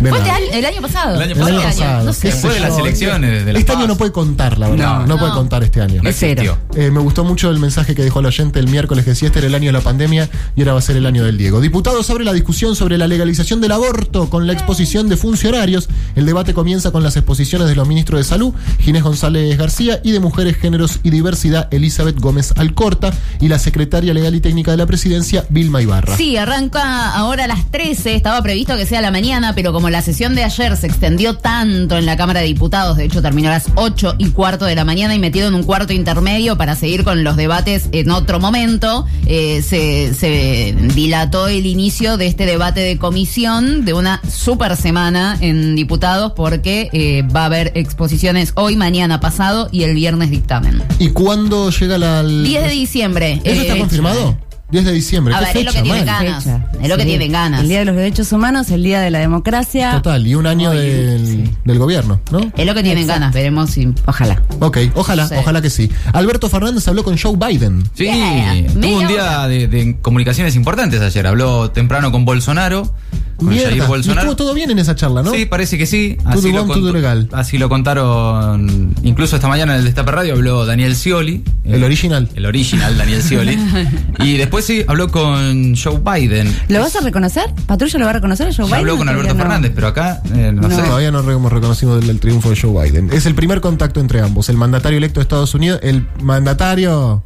De 0.00 0.10
Fue 0.10 0.18
este 0.18 0.28
nada. 0.30 0.36
año- 0.38 0.52
el 0.52 0.64
año 0.64 0.80
pasado. 0.80 1.14
El 1.16 1.22
año 1.22 1.32
El 1.34 1.42
año 1.42 1.56
pasado. 1.62 1.80
pasado. 1.80 2.04
No 2.04 2.12
sé. 2.12 2.28
de 2.48 2.60
las 2.60 2.78
elecciones, 2.78 3.44
de 3.44 3.52
las 3.52 3.60
Este 3.60 3.72
año 3.72 3.88
no 3.88 3.96
puede 3.96 4.12
contar, 4.12 4.56
la 4.56 4.68
verdad. 4.68 5.00
No, 5.00 5.06
No, 5.08 5.18
puede 5.18 5.32
contar 5.32 5.64
este 5.64 5.80
año. 5.80 6.02
Es 6.04 6.16
cero. 6.18 6.56
Eh, 6.76 6.90
me 6.92 7.00
gustó 7.00 7.24
mucho 7.24 7.50
el 7.50 7.58
mensaje 7.58 7.96
que 7.96 8.02
dejó 8.04 8.20
el 8.20 8.26
oyente 8.26 8.60
el 8.60 8.68
miércoles 8.68 9.04
que 9.04 9.10
decía 9.10 9.26
este 9.26 9.40
era 9.40 9.48
el 9.48 9.54
año 9.56 9.66
de 9.66 9.72
la 9.72 9.80
pandemia 9.80 10.28
y 10.54 10.60
ahora 10.60 10.74
va 10.74 10.78
a 10.78 10.82
ser 10.82 10.96
el 10.96 11.04
año 11.06 11.24
del 11.24 11.36
Diego. 11.36 11.60
Diputados 11.60 12.08
abre 12.10 12.24
la 12.24 12.32
discusión 12.32 12.76
sobre 12.76 12.96
la 12.96 13.08
legalización 13.08 13.60
del 13.60 13.72
aborto 13.72 14.30
con 14.30 14.46
la 14.46 14.52
exposición 14.52 15.08
de 15.08 15.16
funcionarios. 15.16 15.88
El 16.18 16.26
debate 16.26 16.52
comienza 16.52 16.90
con 16.90 17.04
las 17.04 17.16
exposiciones 17.16 17.68
de 17.68 17.76
los 17.76 17.86
ministros 17.86 18.18
de 18.18 18.24
Salud, 18.24 18.52
Ginés 18.80 19.04
González 19.04 19.56
García, 19.56 20.00
y 20.02 20.10
de 20.10 20.18
Mujeres, 20.18 20.56
Géneros 20.56 20.98
y 21.04 21.10
Diversidad, 21.10 21.72
Elizabeth 21.72 22.18
Gómez 22.18 22.54
Alcorta, 22.56 23.12
y 23.40 23.46
la 23.46 23.60
secretaria 23.60 24.12
legal 24.12 24.34
y 24.34 24.40
técnica 24.40 24.72
de 24.72 24.78
la 24.78 24.86
presidencia, 24.86 25.46
Vilma 25.48 25.80
Ibarra. 25.80 26.16
Sí, 26.16 26.36
arranca 26.36 27.14
ahora 27.14 27.44
a 27.44 27.46
las 27.46 27.70
13, 27.70 28.16
estaba 28.16 28.42
previsto 28.42 28.76
que 28.76 28.84
sea 28.84 29.00
la 29.00 29.12
mañana, 29.12 29.54
pero 29.54 29.72
como 29.72 29.90
la 29.90 30.02
sesión 30.02 30.34
de 30.34 30.42
ayer 30.42 30.76
se 30.76 30.88
extendió 30.88 31.36
tanto 31.36 31.96
en 31.96 32.04
la 32.04 32.16
Cámara 32.16 32.40
de 32.40 32.46
Diputados, 32.46 32.96
de 32.96 33.04
hecho 33.04 33.22
terminó 33.22 33.50
a 33.50 33.52
las 33.52 33.66
8 33.76 34.16
y 34.18 34.30
cuarto 34.30 34.64
de 34.64 34.74
la 34.74 34.84
mañana 34.84 35.14
y 35.14 35.20
metido 35.20 35.46
en 35.46 35.54
un 35.54 35.62
cuarto 35.62 35.92
intermedio 35.92 36.58
para 36.58 36.74
seguir 36.74 37.04
con 37.04 37.22
los 37.22 37.36
debates 37.36 37.90
en 37.92 38.10
otro 38.10 38.40
momento, 38.40 39.06
eh, 39.26 39.62
se 39.62 40.74
dilató 40.96 41.46
el 41.46 41.64
inicio 41.64 42.16
de 42.16 42.26
este 42.26 42.44
debate 42.44 42.80
de 42.80 42.98
comisión 42.98 43.84
de 43.84 43.92
una 43.92 44.20
super 44.28 44.76
semana 44.76 45.38
en 45.40 45.76
diputados 45.76 46.07
porque 46.34 46.88
eh, 46.92 47.22
va 47.22 47.42
a 47.42 47.46
haber 47.46 47.72
exposiciones 47.74 48.52
hoy, 48.54 48.76
mañana, 48.76 49.20
pasado 49.20 49.68
y 49.70 49.82
el 49.82 49.94
viernes 49.94 50.30
dictamen. 50.30 50.82
¿Y 50.98 51.10
cuándo 51.10 51.70
llega 51.70 51.98
la... 51.98 52.22
10 52.22 52.62
de 52.62 52.70
diciembre. 52.70 53.40
¿Eso 53.44 53.60
está 53.60 53.76
eh, 53.76 53.78
confirmado? 53.78 54.47
10 54.70 54.84
de 54.84 54.92
diciembre. 54.92 55.34
A 55.34 55.38
¿Qué 55.38 55.44
ver, 55.46 55.56
es 55.56 55.64
lo 55.64 55.70
fecha, 55.70 55.82
que 55.82 55.88
tienen 55.88 56.04
man? 56.06 56.24
ganas. 56.24 56.44
Fecha. 56.44 56.66
Es 56.82 56.88
lo 56.90 56.96
que 56.98 57.04
tienen 57.06 57.32
ganas. 57.32 57.60
El 57.62 57.68
Día 57.68 57.78
de 57.78 57.84
los 57.86 57.96
Derechos 57.96 58.30
Humanos, 58.32 58.70
el 58.70 58.82
Día 58.82 59.00
de 59.00 59.10
la 59.10 59.18
Democracia. 59.18 59.92
Total, 59.92 60.26
y 60.26 60.34
un 60.34 60.46
año 60.46 60.70
Oye, 60.70 60.80
del, 60.80 61.26
sí. 61.26 61.44
del 61.64 61.78
gobierno, 61.78 62.20
¿no? 62.30 62.40
Es 62.54 62.66
lo 62.66 62.74
que 62.74 62.82
tienen 62.82 63.04
Exacto. 63.04 63.20
ganas, 63.20 63.34
veremos 63.34 63.70
si. 63.70 63.88
Ojalá. 64.06 64.42
Ok, 64.60 64.78
ojalá, 64.94 65.26
Sí. 65.26 65.34
ojalá 65.38 65.62
que 65.62 65.70
sí. 65.70 65.90
Alberto 66.12 66.50
Fernández 66.50 66.86
habló 66.86 67.02
con 67.02 67.16
Joe 67.16 67.36
Biden. 67.36 67.82
Sí, 67.94 68.04
Yeah, 68.04 68.66
tuvo 68.74 68.98
un 69.00 69.06
día 69.08 69.48
de, 69.48 69.68
de 69.68 69.96
comunicaciones 70.02 70.54
importantes 70.54 71.00
ayer. 71.00 71.26
Habló 71.26 71.70
temprano 71.70 72.12
con 72.12 72.26
Bolsonaro, 72.26 72.92
con 73.38 73.48
Jair 73.48 73.82
Bolsonaro. 73.86 74.20
estuvo 74.32 74.36
todo 74.36 74.54
bien 74.54 74.70
en 74.70 74.78
esa 74.80 74.94
charla, 74.96 75.22
¿no? 75.22 75.30
Sí, 75.32 75.46
parece 75.46 75.78
que 75.78 75.86
sí. 75.86 76.18
Así 76.24 76.52
lo, 76.52 76.92
legal. 76.92 77.28
así 77.32 77.56
lo 77.56 77.68
contaron. 77.68 78.94
Incluso 79.02 79.36
esta 79.36 79.48
mañana 79.48 79.72
en 79.74 79.78
el 79.80 79.84
Destape 79.86 80.10
Radio 80.12 80.34
habló 80.34 80.66
Daniel 80.66 80.94
Scioli. 80.96 81.42
El 81.64 81.82
eh, 81.82 81.86
original. 81.86 82.28
El 82.34 82.46
original, 82.46 82.98
Daniel 82.98 83.22
Scioli. 83.22 83.58
y 84.18 84.36
después 84.36 84.57
sí, 84.64 84.84
habló 84.86 85.08
con 85.08 85.74
Joe 85.76 85.98
Biden. 86.04 86.54
¿Lo 86.68 86.80
vas 86.80 86.94
a 86.96 87.00
reconocer? 87.00 87.44
¿Patrulla 87.66 87.98
lo 87.98 88.04
va 88.04 88.10
a 88.10 88.14
reconocer 88.14 88.48
a 88.48 88.52
Joe 88.52 88.64
Ya 88.66 88.76
Biden? 88.76 88.78
habló 88.80 88.96
con 88.96 89.08
Alberto 89.08 89.34
no. 89.34 89.40
Fernández, 89.40 89.72
pero 89.74 89.86
acá, 89.88 90.20
eh, 90.34 90.52
no, 90.54 90.68
No. 90.68 90.74
sé. 90.74 90.82
Todavía 90.82 91.10
no 91.10 91.22
re- 91.22 91.34
hemos 91.34 91.52
reconocido 91.52 91.98
el, 91.98 92.08
el 92.10 92.20
triunfo 92.20 92.50
de 92.50 92.56
Joe 92.60 92.84
Biden. 92.90 93.10
Es 93.12 93.26
el 93.26 93.34
primer 93.34 93.60
contacto 93.60 94.00
entre 94.00 94.20
ambos. 94.20 94.48
El 94.48 94.56
mandatario 94.56 94.98
electo 94.98 95.20
de 95.20 95.22
Estados 95.22 95.54
Unidos, 95.54 95.80
el 95.82 96.06
mandatario 96.22 97.22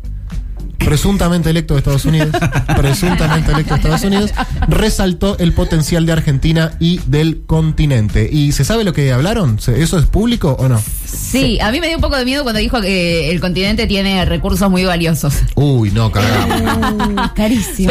presuntamente 0.84 1.50
electo 1.50 1.74
de 1.74 1.78
Estados 1.78 2.04
Unidos, 2.04 2.30
presuntamente 2.76 3.52
electo 3.52 3.74
de 3.74 3.80
Estados 3.80 4.02
Unidos, 4.02 4.30
resaltó 4.68 5.36
el 5.38 5.52
potencial 5.52 6.06
de 6.06 6.12
Argentina 6.12 6.72
y 6.80 7.00
del 7.06 7.42
continente. 7.46 8.28
¿Y 8.30 8.52
se 8.52 8.64
sabe 8.64 8.84
lo 8.84 8.92
que 8.92 9.12
hablaron? 9.12 9.58
¿Se- 9.60 9.82
¿Eso 9.82 9.98
es 9.98 10.06
público 10.06 10.56
o 10.58 10.68
no? 10.68 10.82
Sí, 11.04 11.60
a 11.60 11.70
mí 11.70 11.80
me 11.80 11.88
dio 11.88 11.96
un 11.96 12.02
poco 12.02 12.16
de 12.16 12.24
miedo 12.24 12.42
cuando 12.42 12.58
dijo 12.60 12.80
que 12.80 13.30
el 13.30 13.40
continente 13.40 13.86
tiene 13.86 14.24
recursos 14.24 14.70
muy 14.70 14.84
valiosos. 14.84 15.34
Uy, 15.54 15.90
no, 15.90 16.10
cagamos. 16.10 16.62
Uh, 17.12 17.34
carísimo. 17.34 17.90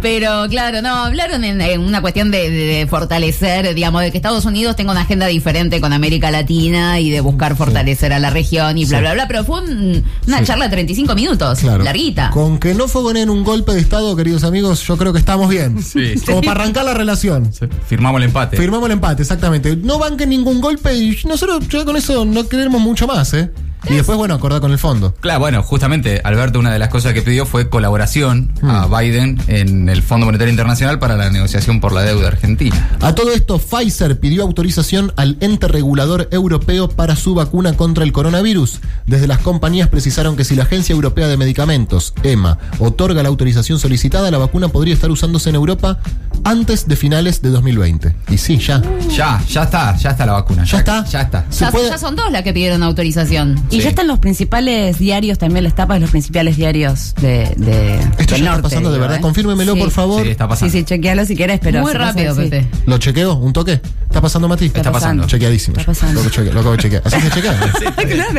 Pero, 0.00 0.46
claro, 0.48 0.82
no, 0.82 1.04
hablaron 1.04 1.44
en, 1.44 1.60
en 1.60 1.80
una 1.80 2.00
cuestión 2.00 2.30
de, 2.30 2.50
de- 2.50 2.66
de 2.80 2.86
fortalecer, 2.86 3.74
digamos, 3.74 4.02
de 4.02 4.10
que 4.10 4.18
Estados 4.18 4.44
Unidos 4.44 4.76
tenga 4.76 4.92
una 4.92 5.02
agenda 5.02 5.26
diferente 5.26 5.80
con 5.80 5.92
América 5.92 6.30
Latina 6.30 7.00
y 7.00 7.10
de 7.10 7.20
buscar 7.20 7.56
fortalecer 7.56 8.12
a 8.12 8.18
la 8.18 8.30
región 8.30 8.78
y 8.78 8.84
bla, 8.84 8.98
Sí. 8.98 9.02
bla, 9.02 9.14
bla. 9.14 9.28
Pero 9.28 9.44
fue 9.44 9.60
un- 9.62 10.04
una 10.26 10.38
Sí. 10.38 10.44
charla 10.44 10.64
de 10.66 10.70
35 10.70 11.14
minutos, 11.14 11.60
Claro. 11.60 11.84
Con 12.32 12.58
que 12.58 12.74
no 12.74 12.88
fogoneen 12.88 13.28
un 13.28 13.44
golpe 13.44 13.72
de 13.72 13.80
Estado, 13.80 14.16
queridos 14.16 14.44
amigos, 14.44 14.80
yo 14.86 14.96
creo 14.96 15.12
que 15.12 15.18
estamos 15.18 15.48
bien. 15.48 15.82
Sí. 15.82 16.14
Como 16.24 16.40
para 16.40 16.62
arrancar 16.62 16.84
la 16.84 16.94
relación. 16.94 17.50
Firmamos 17.86 18.20
el 18.20 18.28
empate. 18.28 18.56
Firmamos 18.56 18.86
el 18.86 18.92
empate, 18.92 19.22
exactamente. 19.22 19.76
No 19.76 19.98
banquen 19.98 20.30
ningún 20.30 20.60
golpe 20.60 20.96
y 20.96 21.18
nosotros 21.26 21.68
ya 21.68 21.84
con 21.84 21.96
eso 21.96 22.24
no 22.24 22.48
queremos 22.48 22.80
mucho 22.80 23.06
más, 23.06 23.34
¿eh? 23.34 23.50
Y 23.88 23.94
después, 23.94 24.18
bueno, 24.18 24.34
acordar 24.34 24.60
con 24.60 24.72
el 24.72 24.78
fondo. 24.78 25.14
Claro, 25.20 25.40
bueno, 25.40 25.62
justamente 25.62 26.20
Alberto 26.24 26.58
una 26.58 26.72
de 26.72 26.78
las 26.78 26.88
cosas 26.88 27.14
que 27.14 27.22
pidió 27.22 27.46
fue 27.46 27.68
colaboración 27.68 28.52
a 28.62 28.86
Hmm. 28.86 28.98
Biden 28.98 29.38
en 29.48 29.88
el 29.88 30.02
Fondo 30.02 30.26
Monetario 30.26 30.50
Internacional 30.50 30.98
para 30.98 31.16
la 31.16 31.30
negociación 31.30 31.80
por 31.80 31.92
la 31.92 32.02
deuda 32.02 32.28
argentina. 32.28 32.90
A 33.00 33.14
todo 33.14 33.32
esto, 33.32 33.58
Pfizer 33.58 34.18
pidió 34.20 34.42
autorización 34.42 35.12
al 35.16 35.36
ente 35.40 35.68
regulador 35.68 36.28
europeo 36.30 36.88
para 36.88 37.16
su 37.16 37.34
vacuna 37.34 37.74
contra 37.76 38.04
el 38.04 38.12
coronavirus. 38.12 38.80
Desde 39.06 39.26
las 39.26 39.38
compañías 39.38 39.88
precisaron 39.88 40.36
que 40.36 40.44
si 40.44 40.54
la 40.54 40.64
Agencia 40.64 40.92
Europea 40.92 41.28
de 41.28 41.36
Medicamentos, 41.36 42.14
EMA, 42.22 42.58
otorga 42.78 43.22
la 43.22 43.28
autorización 43.28 43.78
solicitada, 43.78 44.30
la 44.30 44.38
vacuna 44.38 44.68
podría 44.68 44.94
estar 44.94 45.10
usándose 45.10 45.50
en 45.50 45.56
Europa 45.56 45.98
antes 46.44 46.86
de 46.88 46.96
finales 46.96 47.42
de 47.42 47.50
2020. 47.50 48.14
Y 48.30 48.38
sí, 48.38 48.58
ya. 48.58 48.82
Ya, 49.14 49.40
ya 49.48 49.62
está, 49.64 49.96
ya 49.96 50.10
está 50.10 50.26
la 50.26 50.32
vacuna. 50.32 50.64
¿Ya 50.64 50.78
está? 50.78 51.04
Ya 51.04 51.22
está. 51.22 51.44
Se 51.50 51.64
Ya, 51.64 51.70
puede- 51.70 51.88
ya 51.90 51.98
son 51.98 52.16
dos 52.16 52.30
las 52.32 52.42
que 52.42 52.52
pidieron 52.52 52.82
autorización. 52.82 53.60
Y 53.70 53.76
Sí. 53.76 53.82
ya 53.82 53.88
están 53.90 54.06
los 54.06 54.18
principales 54.18 54.98
diarios, 54.98 55.38
también 55.38 55.64
las 55.64 55.74
tapas 55.74 55.96
de 55.96 56.00
los 56.00 56.10
principales 56.10 56.56
diarios 56.56 57.14
de, 57.20 57.54
de 57.56 57.98
Esto 58.18 58.34
del 58.34 58.44
ya 58.44 58.50
norte. 58.50 58.56
está 58.56 58.62
pasando 58.62 58.88
de 58.90 58.94
digo, 58.96 59.02
verdad. 59.02 59.18
¿eh? 59.18 59.20
Confírmemelo, 59.20 59.74
Sí. 59.74 59.80
por 59.80 59.90
favor. 59.90 60.22
Sí, 60.24 60.30
está 60.30 60.44
Sí, 60.44 60.48
pasando. 60.48 60.72
sí, 60.72 60.84
chequealo 60.84 61.24
si 61.24 61.36
querés, 61.36 61.60
pero 61.60 61.80
Muy 61.82 61.92
se 61.92 61.98
pasa 61.98 62.10
rápido, 62.12 62.32
así. 62.32 62.40
Pepe. 62.48 62.66
¿Lo 62.86 62.98
chequeo? 62.98 63.34
¿Un 63.34 63.52
toque? 63.52 63.80
¿Está 64.10 64.20
pasando, 64.20 64.48
Mati? 64.48 64.66
Está 64.66 64.90
pasando. 64.90 65.26
Chequeadísimo. 65.26 65.76
Está 65.78 65.92
pasando. 65.92 66.22
Lo, 66.22 66.30
chequeo, 66.30 66.52
lo 66.52 66.60
acabo 66.60 66.76
de 66.76 66.82
chequear. 66.82 67.02
¿Así 67.04 67.20
se 67.20 67.30
chequea? 67.30 67.54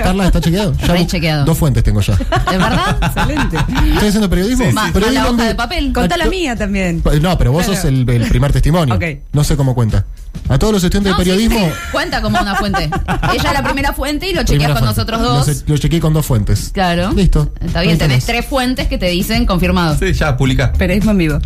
Carla, 0.04 0.26
¿está 0.28 0.42
chequeado? 0.42 0.74
Ya 0.74 0.88
Re 0.88 1.00
bu- 1.02 1.08
chequeado. 1.08 1.46
Dos 1.46 1.58
fuentes 1.58 1.84
tengo 1.84 2.02
ya. 2.02 2.16
¿De 2.16 2.58
verdad? 2.58 2.98
Excelente. 3.02 3.58
¿Estoy 3.94 4.08
haciendo 4.10 4.30
periodismo? 4.30 4.66
Ma- 4.66 4.72
manda 4.84 4.94
Periodismo 4.94 5.30
hoja 5.30 5.42
en 5.44 5.48
de 5.50 5.56
papel. 5.56 5.94
Contá 5.94 6.18
la 6.18 6.26
Acto- 6.26 6.30
mía 6.32 6.56
también. 6.56 7.02
No, 7.22 7.38
pero 7.38 7.52
vos 7.52 7.66
sos 7.66 7.84
el, 7.92 8.10
el 8.10 8.28
primer 8.30 8.52
testimonio. 8.52 8.98
No 9.34 9.44
sé 9.44 9.56
cómo 9.58 9.76
cuenta. 9.76 10.06
A 10.48 10.58
todos 10.58 10.74
los 10.74 10.84
estudiantes 10.84 11.12
No, 11.12 11.18
de 11.18 11.24
periodismo. 11.26 11.60
sí, 11.60 11.74
Cuenta 11.92 12.22
como 12.22 12.40
una 12.40 12.56
fuente. 12.56 12.84
Ella 13.34 13.50
es 13.50 13.54
la 13.54 13.64
primera 13.64 13.94
fuente 13.94 14.30
y 14.30 14.34
lo 14.34 14.44
chequeas 14.44 14.72
con 14.72 14.80
fuente. 14.80 14.86
nosotros 14.86 15.22
dos. 15.22 15.64
Lo, 15.68 15.78
chequeé 15.78 16.00
con 16.00 16.14
dos 16.14 16.26
fuentes. 16.26 16.72
Claro. 16.74 17.12
Listo. 17.12 17.54
Está 17.60 17.82
bien, 17.82 17.98
tenés 17.98 18.24
tenés. 18.24 18.26
tres 18.26 18.46
fuentes 18.46 18.88
que 18.88 18.98
te 18.98 19.08
dicen 19.08 19.46
confirmado. 19.46 19.98
Sí, 19.98 20.14
ya, 20.14 20.38
publica. 20.38 20.72
Periodismo 20.74 21.12
en 21.12 21.18
vivo. 21.18 21.40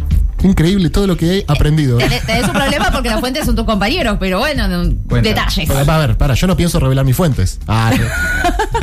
Increíble 0.44 0.90
todo 0.90 1.08
lo 1.08 1.18
que 1.18 1.40
he 1.40 1.46
aprendido. 1.48 1.98
Tenés, 1.98 2.26
tenés 2.26 2.44
un 2.46 2.52
problema 2.54 2.92
porque 2.92 3.10
las 3.10 3.20
fuentes 3.20 3.46
son 3.46 3.56
tus 3.56 3.66
compañeros, 3.66 4.18
pero 4.20 4.40
bueno, 4.40 4.68
detalles. 5.22 5.70
A 5.70 5.98
ver, 5.98 6.18
para, 6.18 6.34
yo 6.36 6.46
no 6.48 6.56
pienso 6.58 6.80
revelar 6.80 7.04
mis 7.06 7.16
fuentes. 7.16 7.60
Ah, 7.68 7.92
no. 7.98 8.06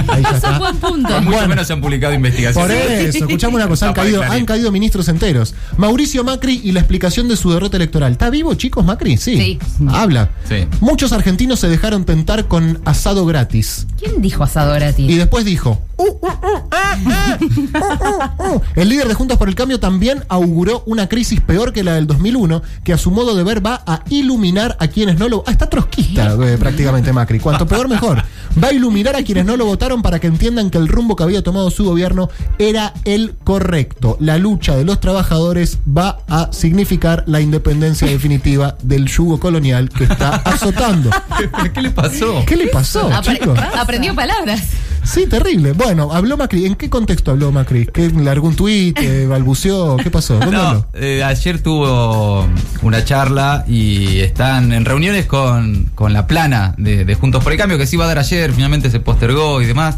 Ahí 0.12 0.22
ya 0.22 0.28
Eso 0.30 0.36
es 0.38 0.44
está. 0.44 0.58
buen 0.58 0.76
punto. 0.78 1.08
Por 1.08 1.22
mucho 1.22 1.48
menos 1.48 1.66
se 1.66 1.72
han 1.74 1.80
publicado 1.80 2.12
Por 2.12 2.16
investigaciones. 2.16 3.14
eso, 3.14 3.24
escuchamos 3.24 3.56
una 3.56 3.68
cosa, 3.68 3.86
han 3.86 3.90
No, 3.96 4.02
caído, 4.02 4.22
han 4.22 4.44
caído 4.46 4.72
ministros 4.72 5.08
enteros. 5.08 5.54
Mauricio 5.76 6.24
Macri 6.24 6.60
y 6.64 6.72
la 6.72 6.80
explicación 6.80 7.28
de 7.28 7.36
su 7.36 7.52
derrota 7.52 7.76
electoral. 7.76 8.12
¿Está 8.12 8.30
vivo, 8.30 8.54
chicos, 8.54 8.84
Macri? 8.84 9.16
Sí. 9.16 9.36
Sí. 9.36 9.58
Habla. 9.90 10.30
Sí. 10.48 10.66
Muchos 10.80 11.12
argentinos 11.12 11.60
se 11.60 11.68
dejaron 11.68 12.04
tentar 12.04 12.48
con 12.48 12.80
asado 12.84 13.24
gratis. 13.26 13.86
¿Quién 13.98 14.20
dijo 14.22 14.42
asado 14.42 14.74
Y 14.74 14.78
gratis? 14.80 15.16
después 15.18 15.44
dijo. 15.44 15.80
"Uh, 16.02 16.18
uh, 16.20 16.26
uh, 16.26 16.68
ah, 16.70 16.96
ah, 17.06 17.38
uh, 17.40 18.44
uh, 18.50 18.56
uh". 18.56 18.60
El 18.74 18.88
líder 18.88 19.08
de 19.08 19.14
Juntos 19.14 19.38
por 19.38 19.48
el 19.48 19.54
Cambio 19.54 19.78
también 19.80 20.24
auguró 20.28 20.82
una 20.86 21.08
crisis 21.08 21.40
peor 21.40 21.72
que 21.72 21.82
la 21.84 21.94
del 21.94 22.06
2001, 22.06 22.62
que 22.84 22.92
a 22.92 22.98
su 22.98 23.10
modo 23.10 23.34
de 23.36 23.44
ver 23.44 23.64
va 23.64 23.82
a 23.86 24.02
iluminar 24.08 24.76
a 24.80 24.88
quienes 24.88 25.18
no 25.18 25.28
lo. 25.28 25.44
Ah, 25.46 25.52
está 25.52 25.68
trotskista 25.68 26.34
eh, 26.34 26.56
prácticamente 26.58 27.12
Macri. 27.12 27.38
Cuanto 27.40 27.66
peor, 27.66 27.88
mejor. 27.88 28.22
Va 28.62 28.68
a 28.68 28.72
iluminar 28.72 29.16
a 29.16 29.22
quienes 29.22 29.44
no 29.44 29.56
lo 29.56 29.64
votaron 29.64 30.02
para 30.02 30.18
que 30.18 30.26
entiendan 30.26 30.70
que 30.70 30.78
el 30.78 30.88
rumbo 30.88 31.16
que 31.16 31.22
había 31.22 31.42
tomado 31.42 31.70
su 31.70 31.84
gobierno 31.84 32.28
era 32.58 32.92
el 33.04 33.34
correcto. 33.44 34.16
La 34.20 34.36
lucha 34.38 34.76
de 34.76 34.84
los 34.84 35.00
trabajadores 35.00 35.78
va 35.86 36.18
a 36.28 36.48
significar 36.52 37.24
la 37.26 37.40
independencia 37.40 38.06
definitiva 38.08 38.76
del 38.82 39.06
yugo 39.06 39.40
colonial 39.40 39.88
que 39.88 40.04
está 40.04 40.36
azotando. 40.36 41.10
¿Qué 41.74 41.82
le 41.82 41.90
pasó? 41.90 42.44
¿Qué 42.46 42.56
le 42.56 42.66
pasó, 42.68 43.10
Apre- 43.10 43.38
chicos? 43.38 43.58
aprendió 43.78 44.14
palabras. 44.14 44.62
Sí, 45.04 45.26
terrible. 45.26 45.72
Bueno, 45.72 46.12
habló 46.12 46.36
Macri. 46.36 46.64
¿En 46.66 46.74
qué 46.76 46.88
contexto 46.88 47.32
habló 47.32 47.50
Macri? 47.52 47.86
¿Qué 47.86 48.08
largó 48.10 48.48
un 48.48 48.56
tuit? 48.56 48.98
eh, 49.00 49.26
¿Balbuceó? 49.26 49.96
¿Qué 49.96 50.10
pasó? 50.10 50.38
¿Dónde 50.38 50.56
No, 50.56 50.86
eh, 50.94 51.22
ayer 51.24 51.60
tuvo 51.62 52.48
una 52.82 53.04
charla 53.04 53.64
y 53.68 54.20
están 54.20 54.72
en 54.72 54.84
reuniones 54.84 55.26
con, 55.26 55.90
con 55.94 56.12
la 56.12 56.26
plana 56.26 56.74
de, 56.78 57.04
de 57.04 57.14
Juntos 57.14 57.42
por 57.42 57.52
el 57.52 57.58
Cambio 57.58 57.78
que 57.78 57.86
se 57.86 57.96
iba 57.96 58.04
a 58.04 58.08
dar 58.08 58.18
ayer, 58.20 58.52
finalmente 58.52 58.90
se 58.90 59.00
postergó 59.00 59.60
y 59.60 59.66
demás. 59.66 59.96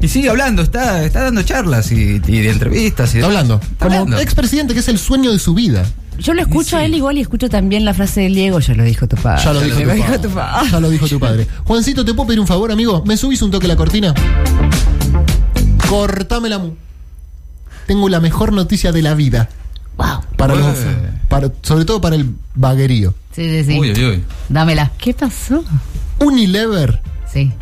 Y 0.00 0.08
sigue 0.08 0.28
hablando, 0.30 0.62
está, 0.62 1.04
está 1.04 1.22
dando 1.22 1.42
charlas 1.42 1.90
y, 1.92 2.20
y 2.26 2.40
de 2.40 2.50
entrevistas. 2.50 3.14
Y 3.14 3.18
Está 3.18 3.28
demás. 3.28 3.42
hablando. 3.44 3.60
Está 3.62 3.88
Como 3.88 4.18
expresidente, 4.18 4.74
que 4.74 4.80
es 4.80 4.88
el 4.88 4.98
sueño 4.98 5.32
de 5.32 5.38
su 5.38 5.54
vida. 5.54 5.84
Yo 6.18 6.34
lo 6.34 6.42
escucho 6.42 6.76
a 6.76 6.84
él 6.84 6.94
igual 6.94 7.18
y 7.18 7.20
escucho 7.20 7.48
también 7.48 7.84
la 7.84 7.94
frase 7.94 8.22
de 8.22 8.28
Diego, 8.28 8.58
ya 8.60 8.74
lo 8.74 8.84
dijo 8.84 9.06
tu 9.06 9.16
padre. 9.16 9.42
Ya 9.44 9.52
lo 9.52 9.60
dijo, 9.60 9.78
tu, 9.80 9.86
padre. 9.88 10.18
tu 10.18 10.30
padre. 10.30 10.70
Ya 10.70 10.80
lo 10.80 10.90
dijo 10.90 11.08
tu 11.08 11.20
padre. 11.20 11.46
Juancito, 11.64 12.04
¿te 12.04 12.14
puedo 12.14 12.26
pedir 12.28 12.40
un 12.40 12.46
favor, 12.46 12.70
amigo? 12.72 13.02
¿Me 13.06 13.16
subís 13.16 13.42
un 13.42 13.50
toque 13.50 13.68
la 13.68 13.76
cortina? 13.76 14.14
Cortame 15.88 16.48
la 16.48 16.58
mu. 16.58 16.72
Tengo 17.86 18.08
la 18.08 18.20
mejor 18.20 18.52
noticia 18.52 18.92
de 18.92 19.02
la 19.02 19.14
vida. 19.14 19.48
Wow. 19.96 20.20
Para 20.36 20.54
los, 20.54 20.76
para, 21.28 21.50
sobre 21.62 21.84
todo 21.84 22.00
para 22.00 22.16
el 22.16 22.34
vaguerío. 22.54 23.14
Sí, 23.32 23.48
sí, 23.48 23.64
sí. 23.72 23.78
Uy, 23.78 23.92
uy, 23.92 24.04
uy. 24.04 24.24
Dámela. 24.48 24.90
¿Qué 24.98 25.14
pasó? 25.14 25.64
Unilever 26.18 27.00
Sí. 27.32 27.52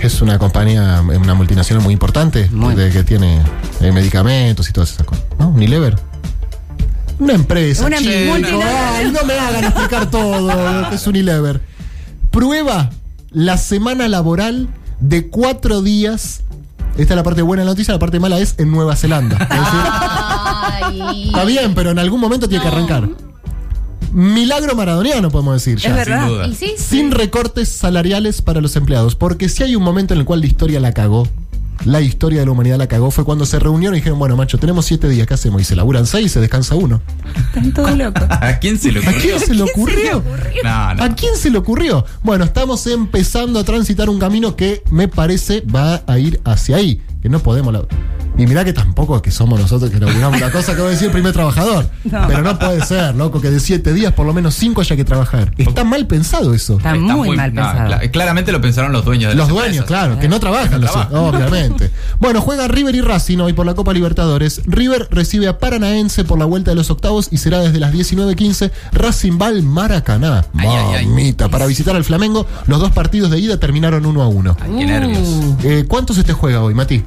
es 0.00 0.20
una 0.20 0.38
compañía, 0.38 1.00
una 1.02 1.34
multinacional 1.34 1.82
muy 1.82 1.92
importante 1.94 2.48
Muy. 2.50 2.74
de- 2.74 2.90
que 2.90 3.02
tiene 3.02 3.40
eh, 3.80 3.92
medicamentos 3.92 4.68
y 4.68 4.72
todas 4.72 4.92
esas 4.92 5.06
cosas. 5.06 5.24
¿No? 5.38 5.48
Unilever. 5.48 5.96
Una 7.18 7.34
empresa. 7.34 7.86
Una 7.86 8.00
multinacional. 8.00 8.94
Ay, 8.96 9.10
no 9.12 9.24
me 9.24 9.34
hagan 9.34 9.64
explicar 9.64 10.10
todo 10.10 10.40
lo 10.40 10.88
que 10.88 10.96
es 10.96 11.06
Unilever. 11.06 11.60
Prueba 12.30 12.90
la 13.30 13.56
semana 13.58 14.08
laboral 14.08 14.68
de 15.00 15.28
cuatro 15.28 15.82
días. 15.82 16.42
Esta 16.96 17.14
es 17.14 17.16
la 17.16 17.22
parte 17.22 17.42
buena 17.42 17.62
de 17.62 17.66
la 17.66 17.72
noticia, 17.72 17.94
la 17.94 17.98
parte 17.98 18.20
mala 18.20 18.38
es 18.38 18.54
en 18.58 18.70
Nueva 18.70 18.96
Zelanda. 18.96 19.36
Es 19.36 19.48
decir, 19.48 19.80
Ay. 21.02 21.28
está 21.28 21.44
bien, 21.44 21.74
pero 21.74 21.90
en 21.90 21.98
algún 21.98 22.20
momento 22.20 22.48
tiene 22.48 22.62
que 22.62 22.68
arrancar. 22.68 23.08
Milagro 24.12 24.76
maradoniano, 24.76 25.30
podemos 25.30 25.54
decir 25.54 25.78
ya. 25.78 25.90
Es 25.90 25.96
verdad. 25.96 26.26
Sin 26.26 26.28
duda. 26.28 26.48
Y 26.48 26.54
sí, 26.54 26.74
sí. 26.76 26.84
Sin 26.84 27.10
recortes 27.10 27.70
salariales 27.70 28.42
para 28.42 28.60
los 28.60 28.76
empleados. 28.76 29.14
Porque 29.14 29.48
si 29.48 29.62
hay 29.62 29.74
un 29.74 29.82
momento 29.82 30.12
en 30.12 30.20
el 30.20 30.26
cual 30.26 30.40
la 30.40 30.46
historia 30.46 30.80
la 30.80 30.92
cagó, 30.92 31.26
la 31.84 32.00
historia 32.00 32.40
de 32.40 32.46
la 32.46 32.52
humanidad 32.52 32.78
la 32.78 32.86
cagó, 32.86 33.10
fue 33.10 33.24
cuando 33.24 33.44
se 33.46 33.58
reunieron 33.58 33.94
y 33.94 33.98
dijeron, 33.98 34.18
bueno, 34.18 34.36
macho, 34.36 34.58
tenemos 34.58 34.84
siete 34.86 35.08
días, 35.08 35.26
¿qué 35.26 35.34
hacemos? 35.34 35.60
Y 35.60 35.64
se 35.64 35.74
laburan 35.76 36.06
seis 36.06 36.26
y 36.26 36.28
se 36.28 36.40
descansa 36.40 36.74
uno. 36.74 37.00
Están 37.36 37.72
todos 37.72 37.96
locos. 37.96 38.22
¿A 38.30 38.58
quién 38.58 38.78
se 38.78 38.92
le 38.92 39.00
¿A 39.00 39.02
ocurrió? 39.02 39.20
quién 39.22 39.40
se 39.40 39.54
le 39.54 39.62
ocurrió? 39.62 40.22
No, 40.64 40.94
no. 40.94 41.02
¿A 41.02 41.14
quién 41.14 41.36
se 41.36 41.50
le 41.50 41.58
ocurrió? 41.58 42.04
Bueno, 42.22 42.44
estamos 42.44 42.86
empezando 42.86 43.58
a 43.58 43.64
transitar 43.64 44.08
un 44.10 44.18
camino 44.18 44.54
que 44.56 44.82
me 44.90 45.08
parece 45.08 45.60
va 45.62 46.02
a 46.06 46.18
ir 46.18 46.40
hacia 46.44 46.76
ahí. 46.76 47.00
Que 47.22 47.28
no 47.28 47.38
podemos. 47.40 47.72
la- 47.72 47.84
Y 48.38 48.46
mirá 48.46 48.64
que 48.64 48.72
tampoco 48.72 49.14
es 49.16 49.22
que 49.22 49.30
somos 49.30 49.60
nosotros 49.60 49.90
que 49.90 49.98
inauguramos 49.98 50.40
la 50.40 50.50
cosa 50.50 50.74
que 50.74 50.80
va 50.80 50.88
a 50.88 50.90
decir 50.90 51.06
el 51.08 51.12
primer 51.12 51.32
trabajador. 51.32 51.86
No. 52.12 52.26
Pero 52.26 52.42
no 52.42 52.58
puede 52.58 52.84
ser, 52.84 53.14
loco, 53.14 53.40
que 53.40 53.48
de 53.50 53.58
siete 53.60 53.92
días 53.94 54.12
por 54.12 54.26
lo 54.26 54.34
menos 54.34 54.54
cinco 54.54 54.80
haya 54.82 54.96
que 54.96 55.04
trabajar. 55.04 55.52
Está 55.56 55.82
mal 55.84 56.06
pensado 56.06 56.52
eso. 56.52 56.76
Está 56.76 56.94
muy 56.94 57.36
mal 57.36 57.54
no, 57.54 57.62
pensado. 57.62 57.88
cla- 57.90 58.10
claramente 58.10 58.52
lo 58.52 58.60
pensaron 58.60 58.92
los 58.92 59.04
dueños 59.04 59.30
de 59.30 59.36
Los 59.36 59.46
las 59.46 59.54
dueños, 59.54 59.76
empresas. 59.78 59.86
claro, 60.06 60.18
que 60.20 60.28
no 60.28 60.40
trabajan, 60.40 60.72
no 60.72 60.78
los- 60.78 60.90
trabajan. 60.92 61.16
obviamente. 61.16 61.90
bueno, 62.18 62.40
juega 62.42 62.68
River 62.68 62.94
y 62.96 63.00
Racing 63.00 63.38
hoy 63.38 63.52
por 63.54 63.64
la 63.66 63.74
Copa 63.74 63.92
Libertadores. 63.94 64.62
River 64.66 65.08
recibe 65.10 65.48
a 65.48 65.58
Paranaense 65.58 66.24
por 66.24 66.38
la 66.38 66.44
vuelta 66.44 66.70
de 66.72 66.74
los 66.74 66.90
octavos 66.90 67.28
y 67.30 67.38
será 67.38 67.60
desde 67.60 67.78
las 67.80 67.92
19.15. 67.94 68.70
Racing 68.92 69.38
va 69.40 69.46
al 69.46 69.62
Maracaná. 69.62 70.44
Ay, 70.58 70.68
ay, 70.68 70.94
ay. 70.98 71.06
Mamita, 71.06 71.48
para 71.48 71.66
visitar 71.66 71.94
al 71.96 72.04
Flamengo. 72.04 72.46
Los 72.66 72.80
dos 72.80 72.90
partidos 72.90 73.30
de 73.30 73.38
ida 73.38 73.58
terminaron 73.58 74.04
1 74.04 74.22
a 74.22 74.28
1. 74.28 74.56
Ay, 74.60 74.70
qué 74.78 74.86
nervios. 74.86 75.28
Eh, 75.64 75.84
¿Cuánto 75.88 76.12
se 76.14 76.24
te 76.24 76.32
juega 76.32 76.60
hoy, 76.62 76.74
Mati? 76.74 77.02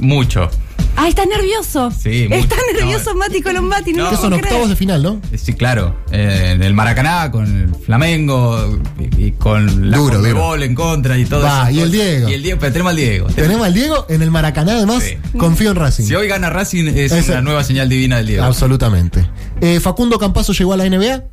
Mucho. 0.00 0.50
Ah, 0.96 1.08
está 1.08 1.26
nervioso. 1.26 1.90
Sí, 1.90 2.26
mucho. 2.30 2.42
Está 2.42 2.56
nervioso 2.72 3.14
No, 3.14 3.18
Mati 3.18 3.42
Colombati. 3.42 3.92
No, 3.92 3.98
no. 3.98 4.04
lo 4.04 4.10
Que 4.10 4.16
son 4.16 4.30
creer. 4.30 4.44
octavos 4.44 4.68
de 4.68 4.76
final, 4.76 5.02
¿no? 5.02 5.20
Eh, 5.32 5.38
Sí, 5.38 5.54
claro. 5.54 5.96
Eh, 6.12 6.52
en 6.54 6.62
el 6.62 6.72
Maracaná 6.72 7.32
con 7.32 7.44
el 7.46 7.74
Flamengo 7.74 8.78
y, 9.18 9.24
y 9.26 9.32
con 9.32 9.90
la 9.90 9.96
Duro, 9.98 10.14
Conmebol 10.18 10.62
en 10.62 10.74
contra 10.76 11.18
y 11.18 11.24
todo 11.24 11.42
Va, 11.42 11.68
eso. 11.68 11.78
y 11.78 11.80
el 11.82 11.90
Diego. 11.90 12.28
Y 12.28 12.34
el 12.34 12.42
Diego, 12.44 12.58
pero 12.60 12.72
tenemos 12.72 12.90
al 12.90 12.96
Diego. 12.96 13.26
Tenemos 13.26 13.66
al 13.66 13.74
Diego 13.74 14.06
en 14.08 14.22
el 14.22 14.30
Maracaná, 14.30 14.72
además. 14.76 15.02
Sí. 15.02 15.16
Confío 15.36 15.70
en 15.70 15.76
Racing. 15.76 16.04
Si 16.04 16.14
hoy 16.14 16.28
gana 16.28 16.48
Racing 16.50 16.86
es 16.86 17.10
Ese- 17.10 17.32
una 17.32 17.40
nueva 17.40 17.64
señal 17.64 17.88
divina 17.88 18.18
del 18.18 18.26
Diego. 18.28 18.44
Absolutamente. 18.44 19.28
Eh, 19.60 19.80
Facundo 19.80 20.18
Campazo 20.20 20.52
llegó 20.52 20.74
a 20.74 20.76
la 20.76 20.84
NBA. 20.84 21.24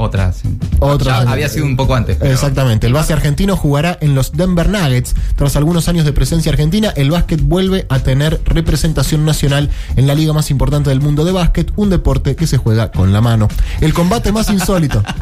Otra. 0.00 0.32
sí. 0.32 0.48
Otra. 0.78 1.24
Ya 1.24 1.30
había 1.32 1.48
sido 1.48 1.66
un 1.66 1.76
poco 1.76 1.94
antes. 1.94 2.16
pero- 2.16 2.32
Exactamente. 2.32 2.86
El 2.86 2.92
base 2.94 3.12
argentino 3.12 3.56
jugará 3.56 3.98
en 4.00 4.14
los 4.14 4.32
Denver 4.32 4.68
Nuggets. 4.68 5.14
Tras 5.36 5.56
algunos 5.56 5.88
años 5.88 6.04
de 6.06 6.12
presencia 6.12 6.50
argentina, 6.50 6.90
el 6.96 7.10
básquet 7.10 7.40
vuelve 7.42 7.86
a 7.90 7.98
tener 7.98 8.40
representación 8.46 9.24
nacional 9.24 9.68
en 9.96 10.06
la 10.06 10.14
liga 10.14 10.32
más 10.32 10.50
importante 10.50 10.90
del 10.90 11.00
mundo 11.00 11.24
de 11.24 11.32
básquet, 11.32 11.70
un 11.76 11.90
deporte 11.90 12.34
que 12.36 12.46
se 12.46 12.56
juega 12.56 12.90
con 12.90 13.12
la 13.12 13.20
mano. 13.20 13.48
El 13.80 13.92
combate 13.92 14.32
más 14.32 14.48
insólito. 14.50 15.02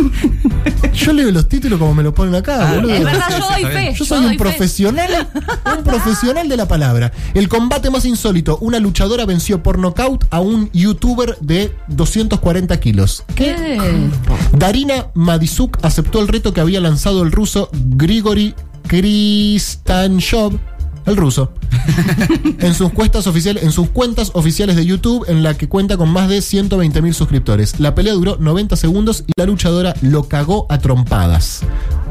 Yo 0.94 1.12
leo 1.12 1.30
los 1.30 1.48
títulos 1.48 1.78
como 1.78 1.94
me 1.94 2.02
lo 2.02 2.14
ponen 2.14 2.34
acá, 2.34 2.74
boludo. 2.74 2.92
Es 2.92 3.04
verdad, 3.04 3.38
yo 3.38 3.48
doy 3.48 3.64
fe. 3.64 3.94
Yo 3.94 4.04
soy 4.04 4.24
un 4.24 4.30
fe. 4.32 4.38
profesional, 4.38 5.28
un 5.78 5.84
profesional 5.84 6.48
de 6.48 6.56
la 6.56 6.68
palabra. 6.68 7.12
El 7.34 7.48
combate 7.48 7.90
más 7.90 8.04
insólito, 8.04 8.58
una 8.58 8.78
luchadora 8.78 9.24
venció 9.24 9.62
por 9.62 9.78
nocaut 9.78 10.24
a 10.30 10.40
un 10.40 10.70
youtuber 10.72 11.36
de 11.40 11.74
240 11.88 12.78
kilos. 12.80 13.24
¿Qué? 13.34 13.78
Darina 14.52 15.06
Madisuk 15.14 15.78
aceptó 15.82 16.20
el 16.20 16.28
reto 16.28 16.52
que 16.52 16.60
había 16.60 16.80
lanzado 16.80 17.22
el 17.22 17.32
ruso 17.32 17.70
Grigory 17.72 18.54
Kristanshov, 18.86 20.58
el 21.06 21.16
ruso, 21.16 21.52
en 22.58 22.74
sus 22.74 22.92
cuentas 22.92 23.26
oficiales, 23.26 23.62
en 23.62 23.72
sus 23.72 23.90
cuentas 23.90 24.30
oficiales 24.34 24.76
de 24.76 24.84
YouTube, 24.84 25.24
en 25.28 25.42
la 25.42 25.54
que 25.54 25.68
cuenta 25.68 25.96
con 25.96 26.10
más 26.10 26.28
de 26.28 26.42
120 26.42 27.02
mil 27.02 27.14
suscriptores. 27.14 27.80
La 27.80 27.94
pelea 27.94 28.12
duró 28.14 28.36
90 28.36 28.76
segundos 28.76 29.24
y 29.26 29.32
la 29.36 29.46
luchadora 29.46 29.94
lo 30.00 30.28
cagó 30.28 30.66
a 30.68 30.78
trompadas. 30.78 31.62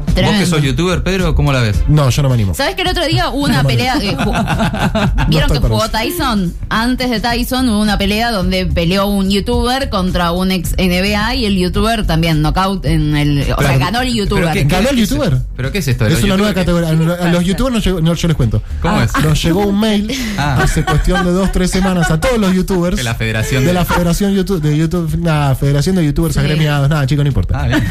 ¿Vos 0.06 0.34
que 0.38 0.46
sos 0.46 0.62
youtuber, 0.62 1.02
Pedro, 1.02 1.34
cómo 1.34 1.52
la 1.52 1.60
ves? 1.60 1.76
No, 1.88 2.10
yo 2.10 2.22
no 2.22 2.28
me 2.28 2.34
animo. 2.34 2.54
¿Sabes 2.54 2.74
que 2.74 2.82
el 2.82 2.88
otro 2.88 3.06
día 3.06 3.30
hubo 3.30 3.44
una 3.44 3.62
No, 3.62 3.68
pelea? 3.68 3.94
No 4.22 5.26
¿Vieron 5.28 5.50
que 5.50 5.58
jugó. 5.58 5.88
Tyson? 5.88 6.54
Antes 6.68 7.10
de 7.10 7.20
Tyson 7.20 7.68
hubo 7.68 7.80
una 7.80 7.96
pelea 7.98 8.30
donde 8.30 8.66
peleó 8.66 9.06
un 9.06 9.30
youtuber 9.30 9.88
contra 9.88 10.32
un 10.32 10.50
ex 10.50 10.74
NBA 10.78 11.34
y 11.36 11.46
el 11.46 11.56
youtuber 11.56 12.06
también 12.06 12.42
knockout 12.42 12.84
en 12.84 13.16
el. 13.16 13.46
O 13.56 13.62
sea, 13.62 13.78
ganó 13.78 14.00
el 14.02 14.12
youtuber. 14.12 14.42
¿pero 14.44 14.54
qué- 14.54 14.64
¿Ganó 14.64 14.90
el 14.90 14.98
es- 14.98 15.08
youtuber? 15.08 15.38
¿Pero 15.56 15.72
qué 15.72 15.78
es 15.78 15.88
esto? 15.88 16.04
de 16.04 16.12
Es 16.14 16.22
una 16.22 16.36
nueva 16.36 16.54
categoría. 16.54 16.90
A 16.90 17.28
los 17.28 17.44
youtubers 17.44 17.74
nos 17.74 17.84
llegó- 17.84 18.00
no, 18.00 18.14
yo 18.14 18.28
les 18.28 18.36
cuento. 18.36 18.62
¿Cómo 18.80 19.00
es? 19.00 19.10
Nos 19.22 19.42
llegó 19.42 19.60
un 19.66 19.78
mail 19.80 20.10
Ah. 20.38 20.58
hace 20.62 20.84
cuestión 20.84 21.24
de 21.24 21.32
dos, 21.32 21.50
tres 21.52 21.70
semanas 21.70 22.10
a 22.10 22.20
todos 22.20 22.38
los 22.38 22.52
youtubers. 22.54 22.96
De 22.96 23.02
la 23.02 23.14
Federación 23.14 23.62
de 23.62 23.68
de- 23.68 23.72
la 23.74 23.84
Federación 23.84 24.34
YouTube, 24.34 24.60
de 24.60 24.76
YouTube, 24.76 25.16
nada, 25.18 25.54
Federación 25.54 25.96
de 25.96 26.04
Youtubers 26.04 26.34
Sí. 26.34 26.40
agremiados, 26.40 26.88
nada, 26.88 27.06
chicos, 27.06 27.24
no 27.24 27.28
importa. 27.28 27.60
Ah, 27.62 27.68
bien. 27.68 27.84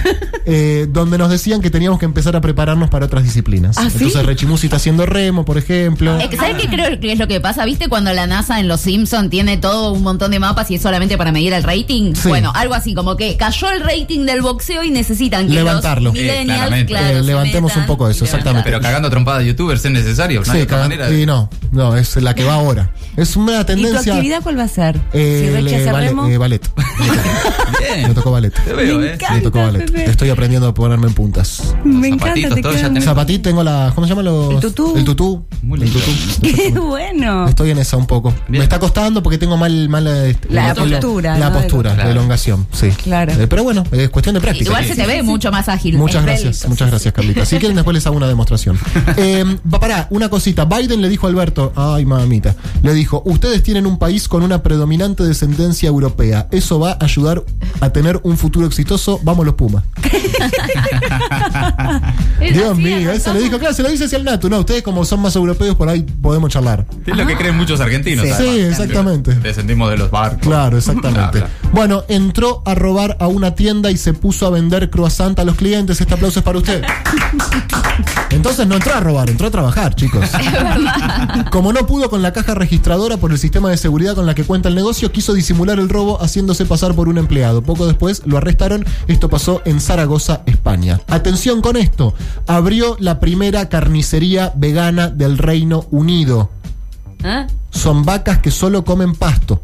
Eh, 0.45 0.87
donde 0.89 1.17
nos 1.17 1.29
decían 1.29 1.61
que 1.61 1.69
teníamos 1.69 1.99
que 2.01 2.05
empezar 2.05 2.35
a 2.35 2.41
prepararnos 2.41 2.89
para 2.89 3.05
otras 3.05 3.23
disciplinas. 3.23 3.77
¿Ah, 3.77 3.83
sí? 3.89 3.97
Entonces 4.05 4.25
Rechimusi 4.25 4.67
está 4.67 4.77
haciendo 4.77 5.05
remo, 5.05 5.45
por 5.45 5.57
ejemplo. 5.57 6.17
¿Sabes 6.35 6.55
qué 6.61 6.67
creo 6.67 6.99
que 6.99 7.11
es 7.13 7.19
lo 7.19 7.27
que 7.27 7.39
pasa? 7.39 7.63
¿Viste 7.63 7.87
cuando 7.89 8.11
la 8.13 8.25
NASA 8.27 8.59
en 8.59 8.67
Los 8.67 8.81
Simpson 8.81 9.29
tiene 9.29 9.57
todo 9.57 9.93
un 9.93 10.01
montón 10.03 10.31
de 10.31 10.39
mapas 10.39 10.69
y 10.71 10.75
es 10.75 10.81
solamente 10.81 11.17
para 11.17 11.31
medir 11.31 11.53
el 11.53 11.63
rating? 11.63 12.13
Sí. 12.15 12.27
Bueno, 12.27 12.51
algo 12.55 12.73
así, 12.73 12.93
como 12.93 13.15
que 13.15 13.37
cayó 13.37 13.69
el 13.69 13.81
rating 13.81 14.25
del 14.25 14.41
boxeo 14.41 14.83
y 14.83 14.89
necesitan 14.89 15.47
que 15.47 15.53
Levantarlo. 15.53 16.09
los 16.11 16.17
Eh, 16.19 16.43
claro, 16.87 17.17
Eh, 17.19 17.21
levantemos 17.23 17.75
un 17.77 17.85
poco 17.85 18.09
eso, 18.09 18.25
exactamente. 18.25 18.63
Pero 18.69 18.81
cagando 18.81 19.07
a 19.07 19.11
trompada 19.11 19.39
de 19.39 19.45
youtubers 19.47 19.85
es 19.85 19.91
necesario. 19.91 20.41
No 20.45 20.51
hay 20.51 20.59
Sí, 20.59 20.63
otra 20.63 20.77
cagan- 20.77 20.89
manera 20.89 21.07
de- 21.09 21.21
y 21.21 21.25
no, 21.25 21.49
no, 21.71 21.95
es 21.95 22.15
la 22.17 22.33
que 22.33 22.43
va 22.43 22.55
ahora. 22.55 22.91
Es 23.15 23.35
una 23.35 23.53
¿Y 23.53 23.57
tu 23.59 23.65
tendencia. 23.65 24.13
actividad 24.13 24.41
cuál 24.41 24.57
va 24.57 24.63
a 24.63 24.67
ser? 24.67 24.99
Eh, 25.13 25.53
si 25.55 25.61
le- 25.63 25.91
remo. 25.91 26.27
eh, 26.27 26.37
ballet. 26.37 26.67
Bien. 27.79 28.07
Me 28.07 28.13
tocó 28.13 28.31
ballet. 28.31 28.53
Te 28.53 28.73
veo, 28.73 28.99
Me 28.99 29.07
¿eh? 29.07 29.13
encanta. 29.13 29.35
Me 29.35 29.41
tocó 29.41 29.59
ballet. 29.59 29.95
Estoy 30.07 30.29
aprendiendo 30.29 30.67
a 30.67 30.73
ponerme 30.73 31.07
en 31.07 31.13
puntas. 31.13 31.75
Me 31.99 32.07
encanta, 32.09 32.55
te 32.55 32.61
todo, 32.61 32.73
quedan- 32.73 33.01
Zapatito, 33.01 33.41
tengo 33.49 33.63
la. 33.63 33.91
¿Cómo 33.95 34.07
se 34.07 34.11
llama 34.11 34.23
los? 34.23 34.53
El 34.55 34.59
tutú. 34.59 34.93
El 34.97 35.03
tutú. 35.05 35.45
Muy 35.61 35.79
el 35.79 35.85
lindo. 35.85 35.99
tutú. 35.99 36.55
Qué 36.55 36.69
bueno. 36.71 37.47
Estoy 37.47 37.71
en 37.71 37.77
esa 37.79 37.97
un 37.97 38.07
poco. 38.07 38.29
Bien. 38.47 38.59
Me 38.59 38.63
está 38.63 38.79
costando 38.79 39.21
porque 39.23 39.37
tengo 39.37 39.57
mal, 39.57 39.89
mal 39.89 40.05
eh, 40.07 40.35
La 40.49 40.71
el- 40.71 40.75
postura, 40.91 41.37
La 41.37 41.49
¿no? 41.49 41.57
postura, 41.59 41.93
Claro. 41.93 42.09
de 42.09 42.15
elongación, 42.15 42.67
sí. 42.71 42.89
Claro. 42.89 43.33
Eh, 43.33 43.47
pero 43.47 43.63
bueno, 43.63 43.83
es 43.91 44.09
cuestión 44.09 44.35
de 44.35 44.41
práctica. 44.41 44.65
Igual 44.69 44.85
se 44.85 44.95
te 44.95 45.05
ve 45.05 45.21
mucho 45.23 45.51
más 45.51 45.67
ágil. 45.69 45.97
Muchas 45.97 46.23
gracias, 46.23 46.67
muchas 46.67 46.89
gracias, 46.89 47.13
Carlita. 47.13 47.45
Si 47.45 47.57
quieren, 47.57 47.75
después 47.75 47.93
les 47.93 48.05
hago 48.07 48.15
una 48.17 48.27
demostración. 48.27 48.77
Eh, 49.17 49.43
pará, 49.69 50.07
una 50.09 50.29
cosita. 50.29 50.65
Biden 50.65 51.01
le 51.01 51.09
dijo 51.09 51.27
a 51.27 51.29
Alberto, 51.29 51.73
ay 51.75 52.05
mamita, 52.05 52.55
le 52.81 52.93
dijo: 52.93 53.21
Ustedes 53.25 53.61
tienen 53.61 53.85
un 53.85 53.97
país 53.99 54.27
con 54.27 54.41
una 54.43 54.63
predominante 54.63 55.23
descendencia 55.23 55.89
europea. 55.89 56.47
Eso 56.51 56.79
va 56.79 56.93
a 56.93 57.05
ayudar 57.05 57.43
a 57.81 57.89
tener 57.91 58.19
un 58.23 58.37
futuro 58.37 58.65
exitoso. 58.65 59.19
Vamos 59.23 59.45
los 59.45 59.55
Pumas. 59.55 59.83
Dios 62.39 62.71
así, 62.73 62.81
mío, 62.81 63.11
eso 63.11 63.33
le 63.33 63.41
dijo, 63.41 63.59
claro, 63.59 63.73
se 63.73 63.83
lo 63.83 63.89
dice 63.89 64.05
hacia 64.05 64.17
el 64.17 64.23
Natu. 64.23 64.49
No, 64.49 64.59
ustedes 64.59 64.81
como 64.81 65.05
son 65.05 65.21
más 65.21 65.35
europeos, 65.35 65.75
por 65.75 65.87
ahí 65.89 66.01
podemos 66.01 66.49
charlar. 66.49 66.85
Es 67.05 67.15
lo 67.15 67.25
que 67.25 67.35
creen 67.35 67.55
muchos 67.55 67.79
argentinos. 67.79 68.25
Sí. 68.25 68.31
además. 68.31 68.53
Sí, 68.55 68.59
exactamente. 68.61 69.33
Descendimos 69.35 69.89
de 69.91 69.97
los 69.97 70.11
barcos. 70.11 70.41
Claro, 70.41 70.77
exactamente. 70.77 71.43
Bueno, 71.73 72.03
entró 72.09 72.61
a 72.65 72.75
robar 72.75 73.17
a 73.19 73.27
una 73.27 73.55
tienda 73.55 73.91
y 73.91 73.97
se 73.97 74.13
puso 74.13 74.45
a 74.45 74.49
vender 74.49 74.89
croissant 74.89 75.39
a 75.39 75.45
los 75.45 75.55
clientes. 75.55 76.01
Este 76.01 76.13
aplauso 76.13 76.39
es 76.39 76.45
para 76.45 76.57
usted. 76.57 76.83
Entonces 78.29 78.67
no 78.67 78.75
entró 78.75 78.93
a 78.93 78.99
robar, 78.99 79.29
entró 79.29 79.47
a 79.47 79.51
trabajar, 79.51 79.95
chicos. 79.95 80.29
Como 81.51 81.73
no 81.73 81.85
pudo 81.85 82.09
con 82.09 82.21
la 82.21 82.33
caja 82.33 82.55
registradora 82.55 83.17
por 83.17 83.31
el 83.31 83.37
sistema 83.37 83.69
de 83.69 83.77
seguridad 83.77 84.15
con 84.15 84.25
la 84.25 84.35
que 84.35 84.43
cuenta 84.43 84.69
el 84.69 84.75
negocio, 84.75 85.11
quiso 85.11 85.33
disimular 85.33 85.79
el 85.79 85.89
robo 85.89 86.17
haciéndose 86.21 86.65
pasar 86.65 86.93
por 86.93 87.07
un 87.07 87.17
empleado. 87.17 87.61
Poco 87.61 87.87
después 87.87 88.21
lo 88.25 88.37
arrestaron. 88.37 88.85
Esto 89.07 89.29
pasó 89.29 89.61
en 89.65 89.79
Zaragoza, 89.79 90.41
España. 90.45 90.99
Atención 91.07 91.61
con 91.61 91.77
esto. 91.77 92.13
Abrió 92.47 92.97
la 92.99 93.19
primera 93.19 93.69
carnicería 93.69 94.51
vegana 94.55 95.09
del 95.09 95.37
Reino 95.37 95.85
Unido 95.91 96.49
¿Ah? 97.23 97.47
son 97.69 98.03
vacas 98.03 98.39
que 98.39 98.51
solo 98.51 98.83
comen 98.83 99.15
pasto. 99.15 99.61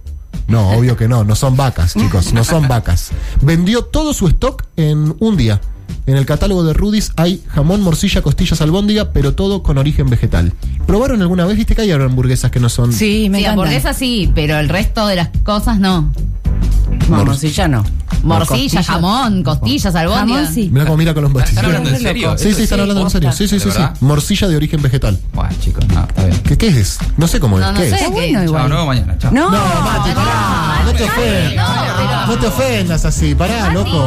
No, 0.47 0.69
obvio 0.71 0.95
que 0.95 1.07
no, 1.07 1.23
no 1.23 1.35
son 1.35 1.57
vacas, 1.57 1.93
chicos, 1.93 2.33
no 2.33 2.43
son 2.43 2.67
vacas. 2.69 3.11
Vendió 3.41 3.83
todo 3.83 4.13
su 4.13 4.27
stock 4.27 4.63
en 4.77 5.15
un 5.19 5.37
día. 5.37 5.59
En 6.05 6.15
el 6.15 6.25
catálogo 6.25 6.63
de 6.63 6.73
Rudis 6.73 7.11
hay 7.17 7.43
jamón, 7.49 7.81
morcilla, 7.81 8.21
costillas, 8.21 8.61
albóndiga, 8.61 9.11
pero 9.11 9.35
todo 9.35 9.61
con 9.61 9.77
origen 9.77 10.09
vegetal. 10.09 10.53
¿Probaron 10.85 11.21
alguna 11.21 11.45
vez? 11.45 11.57
¿Viste 11.57 11.75
que 11.75 11.81
hay 11.81 11.91
hamburguesas 11.91 12.49
que 12.49 12.61
no 12.61 12.69
son? 12.69 12.93
Sí, 12.93 13.27
me 13.29 13.39
Sí, 13.39 13.43
encanta. 13.43 13.61
hamburguesa 13.61 13.93
sí, 13.93 14.31
pero 14.33 14.57
el 14.57 14.69
resto 14.69 15.05
de 15.07 15.17
las 15.17 15.29
cosas 15.43 15.79
no. 15.79 16.11
Vamos, 17.09 17.41
ya 17.41 17.67
no. 17.67 17.83
Morcilla, 18.23 18.83
jamón, 18.83 19.43
costillas, 19.43 19.95
albóndigas. 19.95 20.39
Jamón 20.41 20.53
sí. 20.53 20.69
Mira 20.73 20.85
cómo 20.85 20.97
mira 20.97 21.13
con 21.13 21.23
los 21.31 21.43
¿Están 21.43 21.65
hablando 21.65 21.89
en 21.91 21.99
serio? 22.01 22.37
Sí, 22.37 22.53
sí, 22.53 22.63
están 22.63 22.79
hablando 22.81 23.03
en 23.03 23.09
serio. 23.09 23.31
Sí, 23.31 23.47
sí, 23.47 23.55
¿De 23.55 23.61
sí, 23.61 23.71
sí. 23.71 23.81
Morcilla 24.01 24.47
de 24.47 24.55
origen 24.55 24.81
vegetal. 24.81 25.17
Bueno, 25.33 25.51
chicos, 25.61 25.87
no, 25.87 26.01
está 26.01 26.25
bien. 26.25 26.41
¿Qué, 26.41 26.57
qué 26.57 26.67
es? 26.67 26.97
No 27.15 27.27
sé 27.27 27.39
cómo 27.39 27.59
es. 27.59 27.65
No, 27.65 27.71
no 27.73 27.79
¿Qué 27.79 27.89
sé. 27.91 27.95
es? 27.95 28.09
Bueno 28.11 28.43
igual. 28.43 28.69
vemos 28.69 28.87
mañana. 28.87 29.17
Chao. 29.19 29.31
No, 29.31 29.51
No, 29.51 29.57
Mati, 29.57 30.11
pará. 30.11 30.81
No 30.85 30.93
te 30.93 31.03
ofendas. 31.03 32.27
No 32.27 32.35
te 32.37 32.47
ofendas 32.47 33.05
así. 33.05 33.35
Pará, 33.35 33.71
loco. 33.71 34.05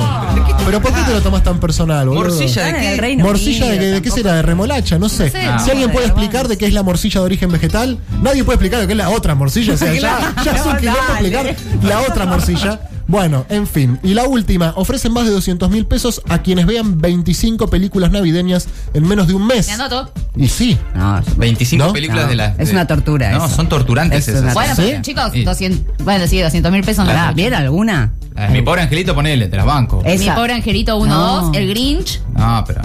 ¿Pero 0.66 0.82
por 0.82 0.92
qué 0.92 1.00
te 1.02 1.12
lo 1.12 1.23
tomas 1.23 1.42
tan 1.42 1.59
personal, 1.61 2.09
boludo? 2.09 2.25
Morcilla 2.25 2.64
de 2.64 2.73
qué? 2.80 2.97
Reino 2.97 3.25
¿Morcilla 3.25 3.66
de, 3.70 3.78
qué- 3.78 3.87
de 3.87 4.02
qué 4.02 4.11
será? 4.11 4.35
¿De 4.35 4.42
remolacha? 4.42 4.99
No 4.99 5.09
sé. 5.09 5.30
si 5.30 5.37
alguien 5.70 5.87
no, 5.88 5.92
puede 5.92 6.06
de 6.06 6.12
explicar 6.12 6.49
de 6.49 6.59
qué 6.59 6.66
es 6.66 6.73
la 6.75 6.82
morcilla 6.82 7.20
de 7.20 7.26
origen 7.26 7.50
vegetal, 7.50 7.99
nadie 8.23 8.44
puede 8.44 8.56
explicar 8.56 8.80
lo 8.80 8.87
que 8.87 8.92
es 8.92 8.99
la 8.99 9.09
otra 9.11 9.35
morcilla. 9.35 9.75
O 9.75 9.76
sea, 9.76 9.94
ya, 9.99 10.35
ya 10.44 10.52
es 10.52 10.66
un 10.66 10.73
No, 10.75 10.78
quilombo 10.78 11.00
explicar 11.12 11.56
la 11.82 12.00
otra 12.00 12.26
morcilla. 12.30 12.80
Bueno, 13.06 13.44
en 13.49 13.66
fin. 13.66 13.99
Y 14.04 14.14
la 14.14 14.25
última, 14.25 14.72
ofrecen 14.76 15.12
más 15.12 15.25
de 15.25 15.32
200 15.32 15.69
mil 15.71 15.84
pesos 15.86 16.23
a 16.28 16.38
quienes 16.43 16.66
vean 16.66 17.00
25 17.00 17.69
películas 17.69 18.10
navideñas 18.12 18.69
en 18.95 19.06
menos 19.06 19.26
de 19.26 19.34
un 19.34 19.47
mes. 19.47 19.66
Me 19.66 19.73
anoto. 19.75 20.12
Y 20.36 20.49
sí. 20.49 20.78
No, 20.95 21.19
es- 21.19 21.36
25 21.36 21.86
¿No? 21.86 21.93
películas 21.93 22.25
No, 22.25 22.30
de 22.30 22.36
las. 22.36 22.58
es 22.58 22.71
una 22.71 22.86
tortura 22.86 23.32
No, 23.32 23.47
eso. 23.47 23.56
son 23.56 23.69
torturantes 23.69 24.28
Es 24.28 24.34
esas. 24.36 24.54
Bueno, 24.54 24.75
¿Sí? 24.76 24.82
pero, 24.86 25.02
chicos, 25.02 25.30
Y- 25.34 25.45
200, 25.45 26.04
bueno, 26.04 26.26
sí, 26.28 26.40
200 26.40 26.71
mil 26.71 26.84
pesos 26.84 27.04
no 27.04 27.12
da. 27.12 27.32
¿Vieron 27.32 27.60
alguna? 27.60 28.12
La 28.34 28.43
de 28.47 28.50
Mi 28.52 28.62
pobre 28.62 28.82
angelito, 28.82 29.14
ponele, 29.14 29.49
te 29.49 29.56
las 29.56 29.66
banco. 29.66 30.02
Eh, 30.04 30.16
Mi 30.16 30.25
Esa. 30.26 30.34
pobre 30.36 30.54
angelito 30.54 30.97
1, 30.97 31.12
No. 31.12 31.40
2, 31.49 31.56
el 31.56 31.69
Grinch. 31.69 32.21
No, 32.36 32.62
pero. 32.66 32.80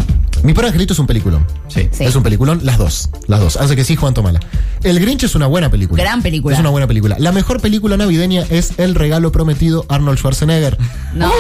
Mi 0.46 0.54
pobre 0.54 0.68
angelito 0.68 0.94
es 0.94 1.00
un 1.00 1.08
peliculón. 1.08 1.46
Sí. 1.68 1.90
Sí. 1.92 2.04
Es 2.06 2.16
un 2.16 2.22
peliculón, 2.24 2.60
las 2.64 2.78
dos. 2.78 3.10
Las 3.28 3.40
dos. 3.40 3.58
Hace 3.58 3.76
que 3.76 3.84
sí, 3.84 3.96
Juan 3.96 4.14
Tomala. 4.14 4.40
El 4.84 5.00
Grinch 5.00 5.24
es 5.24 5.34
una 5.34 5.48
buena 5.48 5.72
película. 5.72 6.04
Gran 6.04 6.22
película. 6.22 6.54
Es 6.54 6.60
una 6.60 6.70
buena 6.70 6.86
película. 6.86 7.16
La 7.20 7.32
mejor 7.32 7.60
película 7.60 7.98
navideña 7.98 8.44
es 8.52 8.74
El 8.78 8.94
regalo 8.94 9.32
prometido 9.32 9.86
Arnold 9.90 10.20
Schwarzenegger. 10.20 10.78
No, 11.16 11.32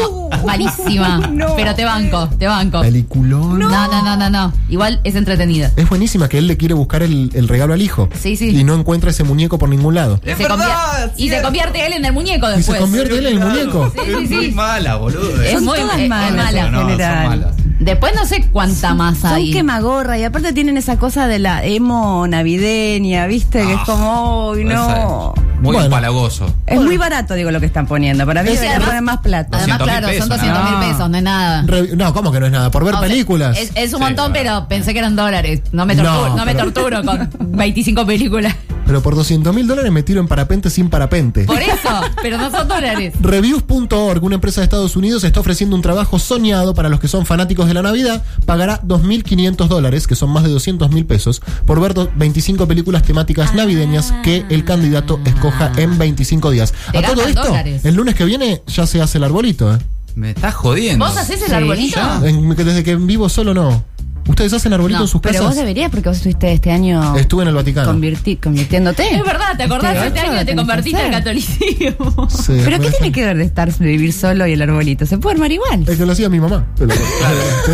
malísima. 0.45 1.17
no. 1.31 1.55
Pero 1.55 1.75
te 1.75 1.85
banco, 1.85 2.27
te 2.39 2.47
banco. 2.47 2.81
Peliculón. 2.81 3.59
No, 3.59 3.69
no, 3.69 4.03
no, 4.03 4.17
no, 4.17 4.29
no. 4.31 4.53
Igual 4.69 4.99
es 5.03 5.15
entretenida. 5.15 5.71
Es 5.75 5.87
buenísima 5.87 6.27
que 6.27 6.39
él 6.39 6.47
le 6.47 6.57
quiere 6.57 6.73
buscar 6.73 7.03
el, 7.03 7.29
el 7.35 7.47
regalo 7.47 7.73
al 7.73 7.81
hijo. 7.83 8.09
Sí, 8.19 8.35
sí. 8.35 8.49
Y 8.57 8.63
no 8.63 8.73
encuentra 8.73 9.11
ese 9.11 9.23
muñeco 9.23 9.59
por 9.59 9.69
ningún 9.69 9.93
lado. 9.93 10.19
Es 10.23 10.37
Se 10.37 10.43
verdad, 10.43 10.57
convier- 10.57 11.11
y 11.17 11.29
se 11.29 11.41
convierte 11.43 11.85
él 11.85 11.93
en 11.93 12.05
el 12.05 12.13
muñeco 12.13 12.47
Y 12.47 12.51
se 12.51 12.57
después. 12.57 12.79
convierte 12.79 13.17
él 13.19 13.27
en 13.27 13.33
el 13.41 13.47
muñeco. 13.47 13.91
Sí, 13.95 14.01
sí, 14.05 14.23
Es 14.23 14.29
muy 14.31 14.51
mala, 14.53 14.95
boludo. 14.95 15.41
Es 15.43 15.51
Son 15.53 15.65
muy 15.65 15.77
todas 15.79 15.97
es- 15.97 16.03
es 16.03 16.09
malas 16.09 16.35
mala. 16.35 16.67
en 16.67 16.73
general. 16.73 17.54
Después 17.79 18.13
no 18.15 18.25
sé 18.25 18.47
cuánta 18.51 18.93
más 18.93 19.17
Son 19.17 19.33
hay. 19.33 19.51
quemagorra 19.51 20.17
y 20.17 20.23
aparte 20.23 20.53
tienen 20.53 20.77
esa 20.77 20.97
cosa 20.97 21.27
de 21.27 21.39
la 21.39 21.63
emo 21.65 22.25
navideña, 22.27 23.27
¿viste? 23.27 23.63
que 23.65 23.73
es 23.73 23.79
como, 23.81 24.49
uy, 24.51 24.63
no. 24.63 25.33
Muy 25.61 25.71
Bueno. 25.73 25.85
empalagoso. 25.85 26.53
Es 26.67 26.79
muy 26.79 26.97
barato, 26.97 27.33
digo, 27.33 27.49
lo 27.49 27.59
que 27.59 27.65
están 27.65 27.87
poniendo. 27.87 28.25
Para 28.25 28.43
mí 28.43 28.49
Es- 28.49 28.55
deberían 28.59 28.81
poner 28.83 29.01
más 29.01 29.19
plata. 29.19 29.57
Además, 29.57 29.79
200.000 29.79 29.83
claro, 29.85 30.07
son 30.07 30.13
pesos, 30.15 30.29
200 30.29 30.63
mil 30.63 30.73
no. 30.73 30.79
pesos, 30.79 31.09
no 31.09 31.17
es 31.17 31.23
nada. 31.23 31.63
Re- 31.65 31.95
no, 31.95 32.13
¿cómo 32.13 32.31
que 32.31 32.39
no 32.39 32.45
es 32.45 32.51
nada? 32.51 32.71
Por 32.71 32.83
ver 32.85 32.93
O 32.95 32.99
sea, 32.99 33.07
películas. 33.07 33.57
Es, 33.57 33.71
es 33.75 33.93
un 33.93 33.99
Sí, 33.99 34.03
montón, 34.05 34.31
claro. 34.31 34.33
pero 34.33 34.67
pensé 34.67 34.93
que 34.93 34.99
eran 34.99 35.15
dólares. 35.15 35.61
No 35.71 35.85
me 35.85 35.95
No, 35.95 36.03
torturo, 36.03 36.35
no, 36.35 36.45
me 36.45 36.53
pero- 36.55 36.71
torturo 36.71 37.03
con 37.03 37.29
25 37.57 38.05
películas. 38.05 38.53
Pero 38.85 39.01
por 39.01 39.15
200 39.15 39.53
mil 39.55 39.67
dólares 39.67 39.91
me 39.91 40.03
tiro 40.03 40.19
en 40.19 40.27
parapente 40.27 40.69
sin 40.69 40.89
parapente. 40.89 41.45
Por 41.45 41.61
eso, 41.61 41.89
pero 42.21 42.37
no 42.37 42.51
son 42.51 42.67
dólares. 42.67 43.13
Reviews.org, 43.21 44.23
una 44.23 44.35
empresa 44.35 44.61
de 44.61 44.65
Estados 44.65 44.95
Unidos, 44.95 45.23
está 45.23 45.39
ofreciendo 45.39 45.75
un 45.75 45.81
trabajo 45.81 46.19
soñado 46.19 46.73
para 46.73 46.89
los 46.89 46.99
que 46.99 47.07
son 47.07 47.25
fanáticos 47.25 47.67
de 47.67 47.73
la 47.73 47.81
Navidad. 47.81 48.23
Pagará 48.45 48.81
2.500 48.83 49.67
dólares, 49.67 50.07
que 50.07 50.15
son 50.15 50.29
más 50.29 50.43
de 50.43 50.49
200 50.49 50.89
mil 50.91 51.05
pesos, 51.05 51.41
por 51.65 51.79
ver 51.79 51.93
do- 51.93 52.09
25 52.15 52.67
películas 52.67 53.03
temáticas 53.03 53.53
navideñas 53.55 54.13
que 54.23 54.45
el 54.49 54.63
candidato 54.65 55.19
escoja 55.25 55.71
en 55.77 55.97
25 55.97 56.51
días. 56.51 56.73
A 56.89 57.01
todo 57.01 57.23
esto, 57.25 57.43
dólares. 57.43 57.83
el 57.85 57.95
lunes 57.95 58.15
que 58.15 58.25
viene 58.25 58.61
ya 58.67 58.85
se 58.85 59.01
hace 59.01 59.17
el 59.17 59.23
arbolito. 59.23 59.73
¿eh? 59.73 59.77
Me 60.15 60.31
estás 60.31 60.53
jodiendo. 60.55 61.05
¿Vos 61.05 61.17
haces 61.17 61.41
el 61.41 61.47
Sí. 61.47 61.53
arbolito? 61.53 61.99
En- 62.25 62.49
desde 62.55 62.83
que 62.83 62.95
vivo 62.95 63.27
solo 63.29 63.53
no. 63.53 63.83
¿Ustedes 64.27 64.51
hacen 64.53 64.73
arbolitos 64.73 65.03
en 65.03 65.07
sus 65.07 65.21
Pero 65.21 65.33
casas? 65.33 65.47
vos 65.49 65.55
deberías 65.55 65.89
porque 65.91 66.09
vos 66.09 66.17
estuviste 66.17 66.51
este 66.51 66.71
año 66.71 67.15
Estuve 67.15 67.43
en 67.43 67.49
el 67.49 67.55
Vaticano. 67.55 67.93
convirti- 67.93 68.39
convirtiéndote. 68.41 69.15
Es 69.15 69.23
verdad, 69.23 69.55
¿te 69.55 69.63
acordás? 69.63 69.95
Este 69.95 70.07
Este 70.07 70.19
año 70.19 70.45
te 70.45 70.55
convertiste 70.55 71.01
al 71.01 71.11
catolicismo. 71.11 72.27
Sí, 72.29 72.53
Pero 72.63 72.79
¿qué 72.79 72.89
tiene 72.91 73.11
que 73.11 73.25
ver 73.25 73.37
de 73.37 73.43
estar 73.43 73.71
de 73.73 73.85
vivir 73.85 74.11
solo 74.13 74.47
y 74.47 74.53
el 74.53 74.61
arbolito? 74.61 75.05
Se 75.05 75.17
puede 75.17 75.35
armar 75.35 75.51
igual. 75.51 75.83
Es 75.87 75.97
que 75.97 76.05
lo 76.05 76.11
hacía 76.11 76.29
mi 76.29 76.39
mamá. 76.39 76.65
Te, 76.75 76.85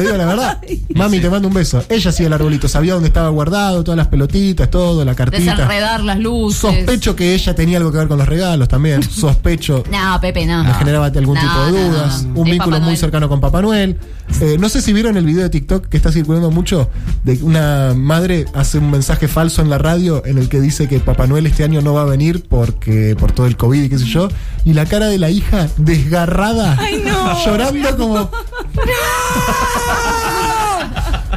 digo 0.02 0.18
la 0.18 0.26
verdad. 0.26 0.62
Mami, 0.96 1.20
te 1.20 1.30
mando 1.30 1.48
un 1.48 1.54
beso. 1.54 1.84
Ella 1.90 2.10
hacía 2.10 2.28
el 2.28 2.34
arbolito, 2.34 2.68
sabía 2.68 2.94
dónde 2.94 3.08
estaba 3.08 3.30
guardado, 3.30 3.84
todas 3.84 3.98
las 3.98 4.08
pelotitas, 4.08 4.70
todo, 4.70 5.04
la 5.06 5.16
cartita. 5.16 5.52
Desenredar 5.56 6.02
las 6.04 6.20
luces. 6.20 6.60
Sospecho 6.60 7.16
que 7.16 7.34
ella 7.34 7.56
tenía 7.56 7.78
algo 7.78 7.92
que 7.92 7.98
ver 7.98 8.08
con 8.08 8.18
los 8.18 8.28
regalos 8.28 8.68
también. 8.68 9.02
Sospecho. 9.10 9.84
No, 9.92 10.20
Pepe, 10.20 10.46
no. 10.46 10.64
Me 10.64 10.74
generaba 10.74 11.06
algún 11.08 11.36
No, 11.36 11.42
tipo 11.42 11.66
de 11.66 11.72
no, 11.72 11.78
no, 11.88 11.94
dudas. 11.94 12.24
no. 12.24 12.40
Un 12.42 12.48
Es 12.48 12.52
vínculo 12.54 12.80
muy 12.82 12.98
cercano 12.98 13.30
con 13.30 13.40
Papá 13.40 13.62
Noel. 13.62 13.98
Eh, 14.40 14.58
no 14.60 14.70
sé 14.70 14.82
si 14.82 14.94
vieron 14.94 15.18
el 15.18 15.26
video 15.26 15.44
de 15.44 15.50
TikTok 15.50 15.88
que 15.88 15.98
está 15.98 16.12
circulando 16.12 16.50
mucho 16.52 16.90
de 17.24 17.38
que 17.38 17.44
una 17.44 17.94
madre 17.96 18.46
hace 18.54 18.80
un 18.80 18.90
mensaje 18.90 19.28
falso 19.28 19.62
en 19.62 19.70
la 19.70 19.78
radio 19.78 20.26
en 20.26 20.38
el 20.38 20.50
que 20.50 20.60
dice 20.60 20.88
que 20.88 21.00
Papá 21.00 21.28
Noel 21.28 21.46
este 21.46 21.64
año 21.64 21.82
no 21.82 21.94
va 21.94 22.02
a 22.04 22.06
venir 22.06 22.46
porque 22.50 23.16
por 23.20 23.32
todo 23.32 23.46
el 23.46 23.58
COVID 23.58 23.84
y 23.84 23.90
qué 23.90 24.00
sé 24.00 24.06
yo. 24.06 24.30
Y 24.66 24.74
la 24.74 24.86
cara 24.86 25.08
de 25.08 25.18
la 25.20 25.30
hija 25.30 25.68
desgarrada, 25.78 26.78
llorando 27.46 27.98
como. 27.98 28.32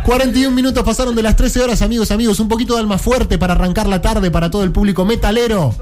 41 0.04 0.54
minutos 0.54 0.82
pasaron 0.84 1.14
de 1.14 1.22
las 1.22 1.34
13 1.34 1.62
horas, 1.62 1.82
amigos, 1.82 2.10
amigos. 2.10 2.38
Un 2.38 2.48
poquito 2.48 2.74
de 2.74 2.80
alma 2.80 2.98
fuerte 2.98 3.38
para 3.38 3.54
arrancar 3.54 3.86
la 3.86 4.02
tarde 4.02 4.30
para 4.30 4.50
todo 4.50 4.62
el 4.62 4.70
público 4.70 5.04
metalero. 5.04 5.74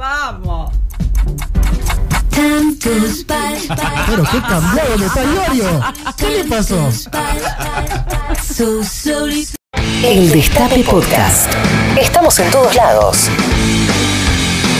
Pero 4.06 4.24
qué 4.24 4.40
cambiado 4.40 4.98
Metalorio. 4.98 5.82
¿Qué 6.16 6.28
le 6.30 6.44
pasó? 6.44 6.88
El 10.02 10.30
Destape 10.30 10.84
Podcast. 10.84 11.52
Estamos 12.00 12.38
en 12.38 12.50
todos 12.50 12.74
lados. 12.74 13.28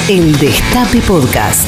El 0.08 0.38
Destape 0.38 1.00
Podcast. 1.02 1.66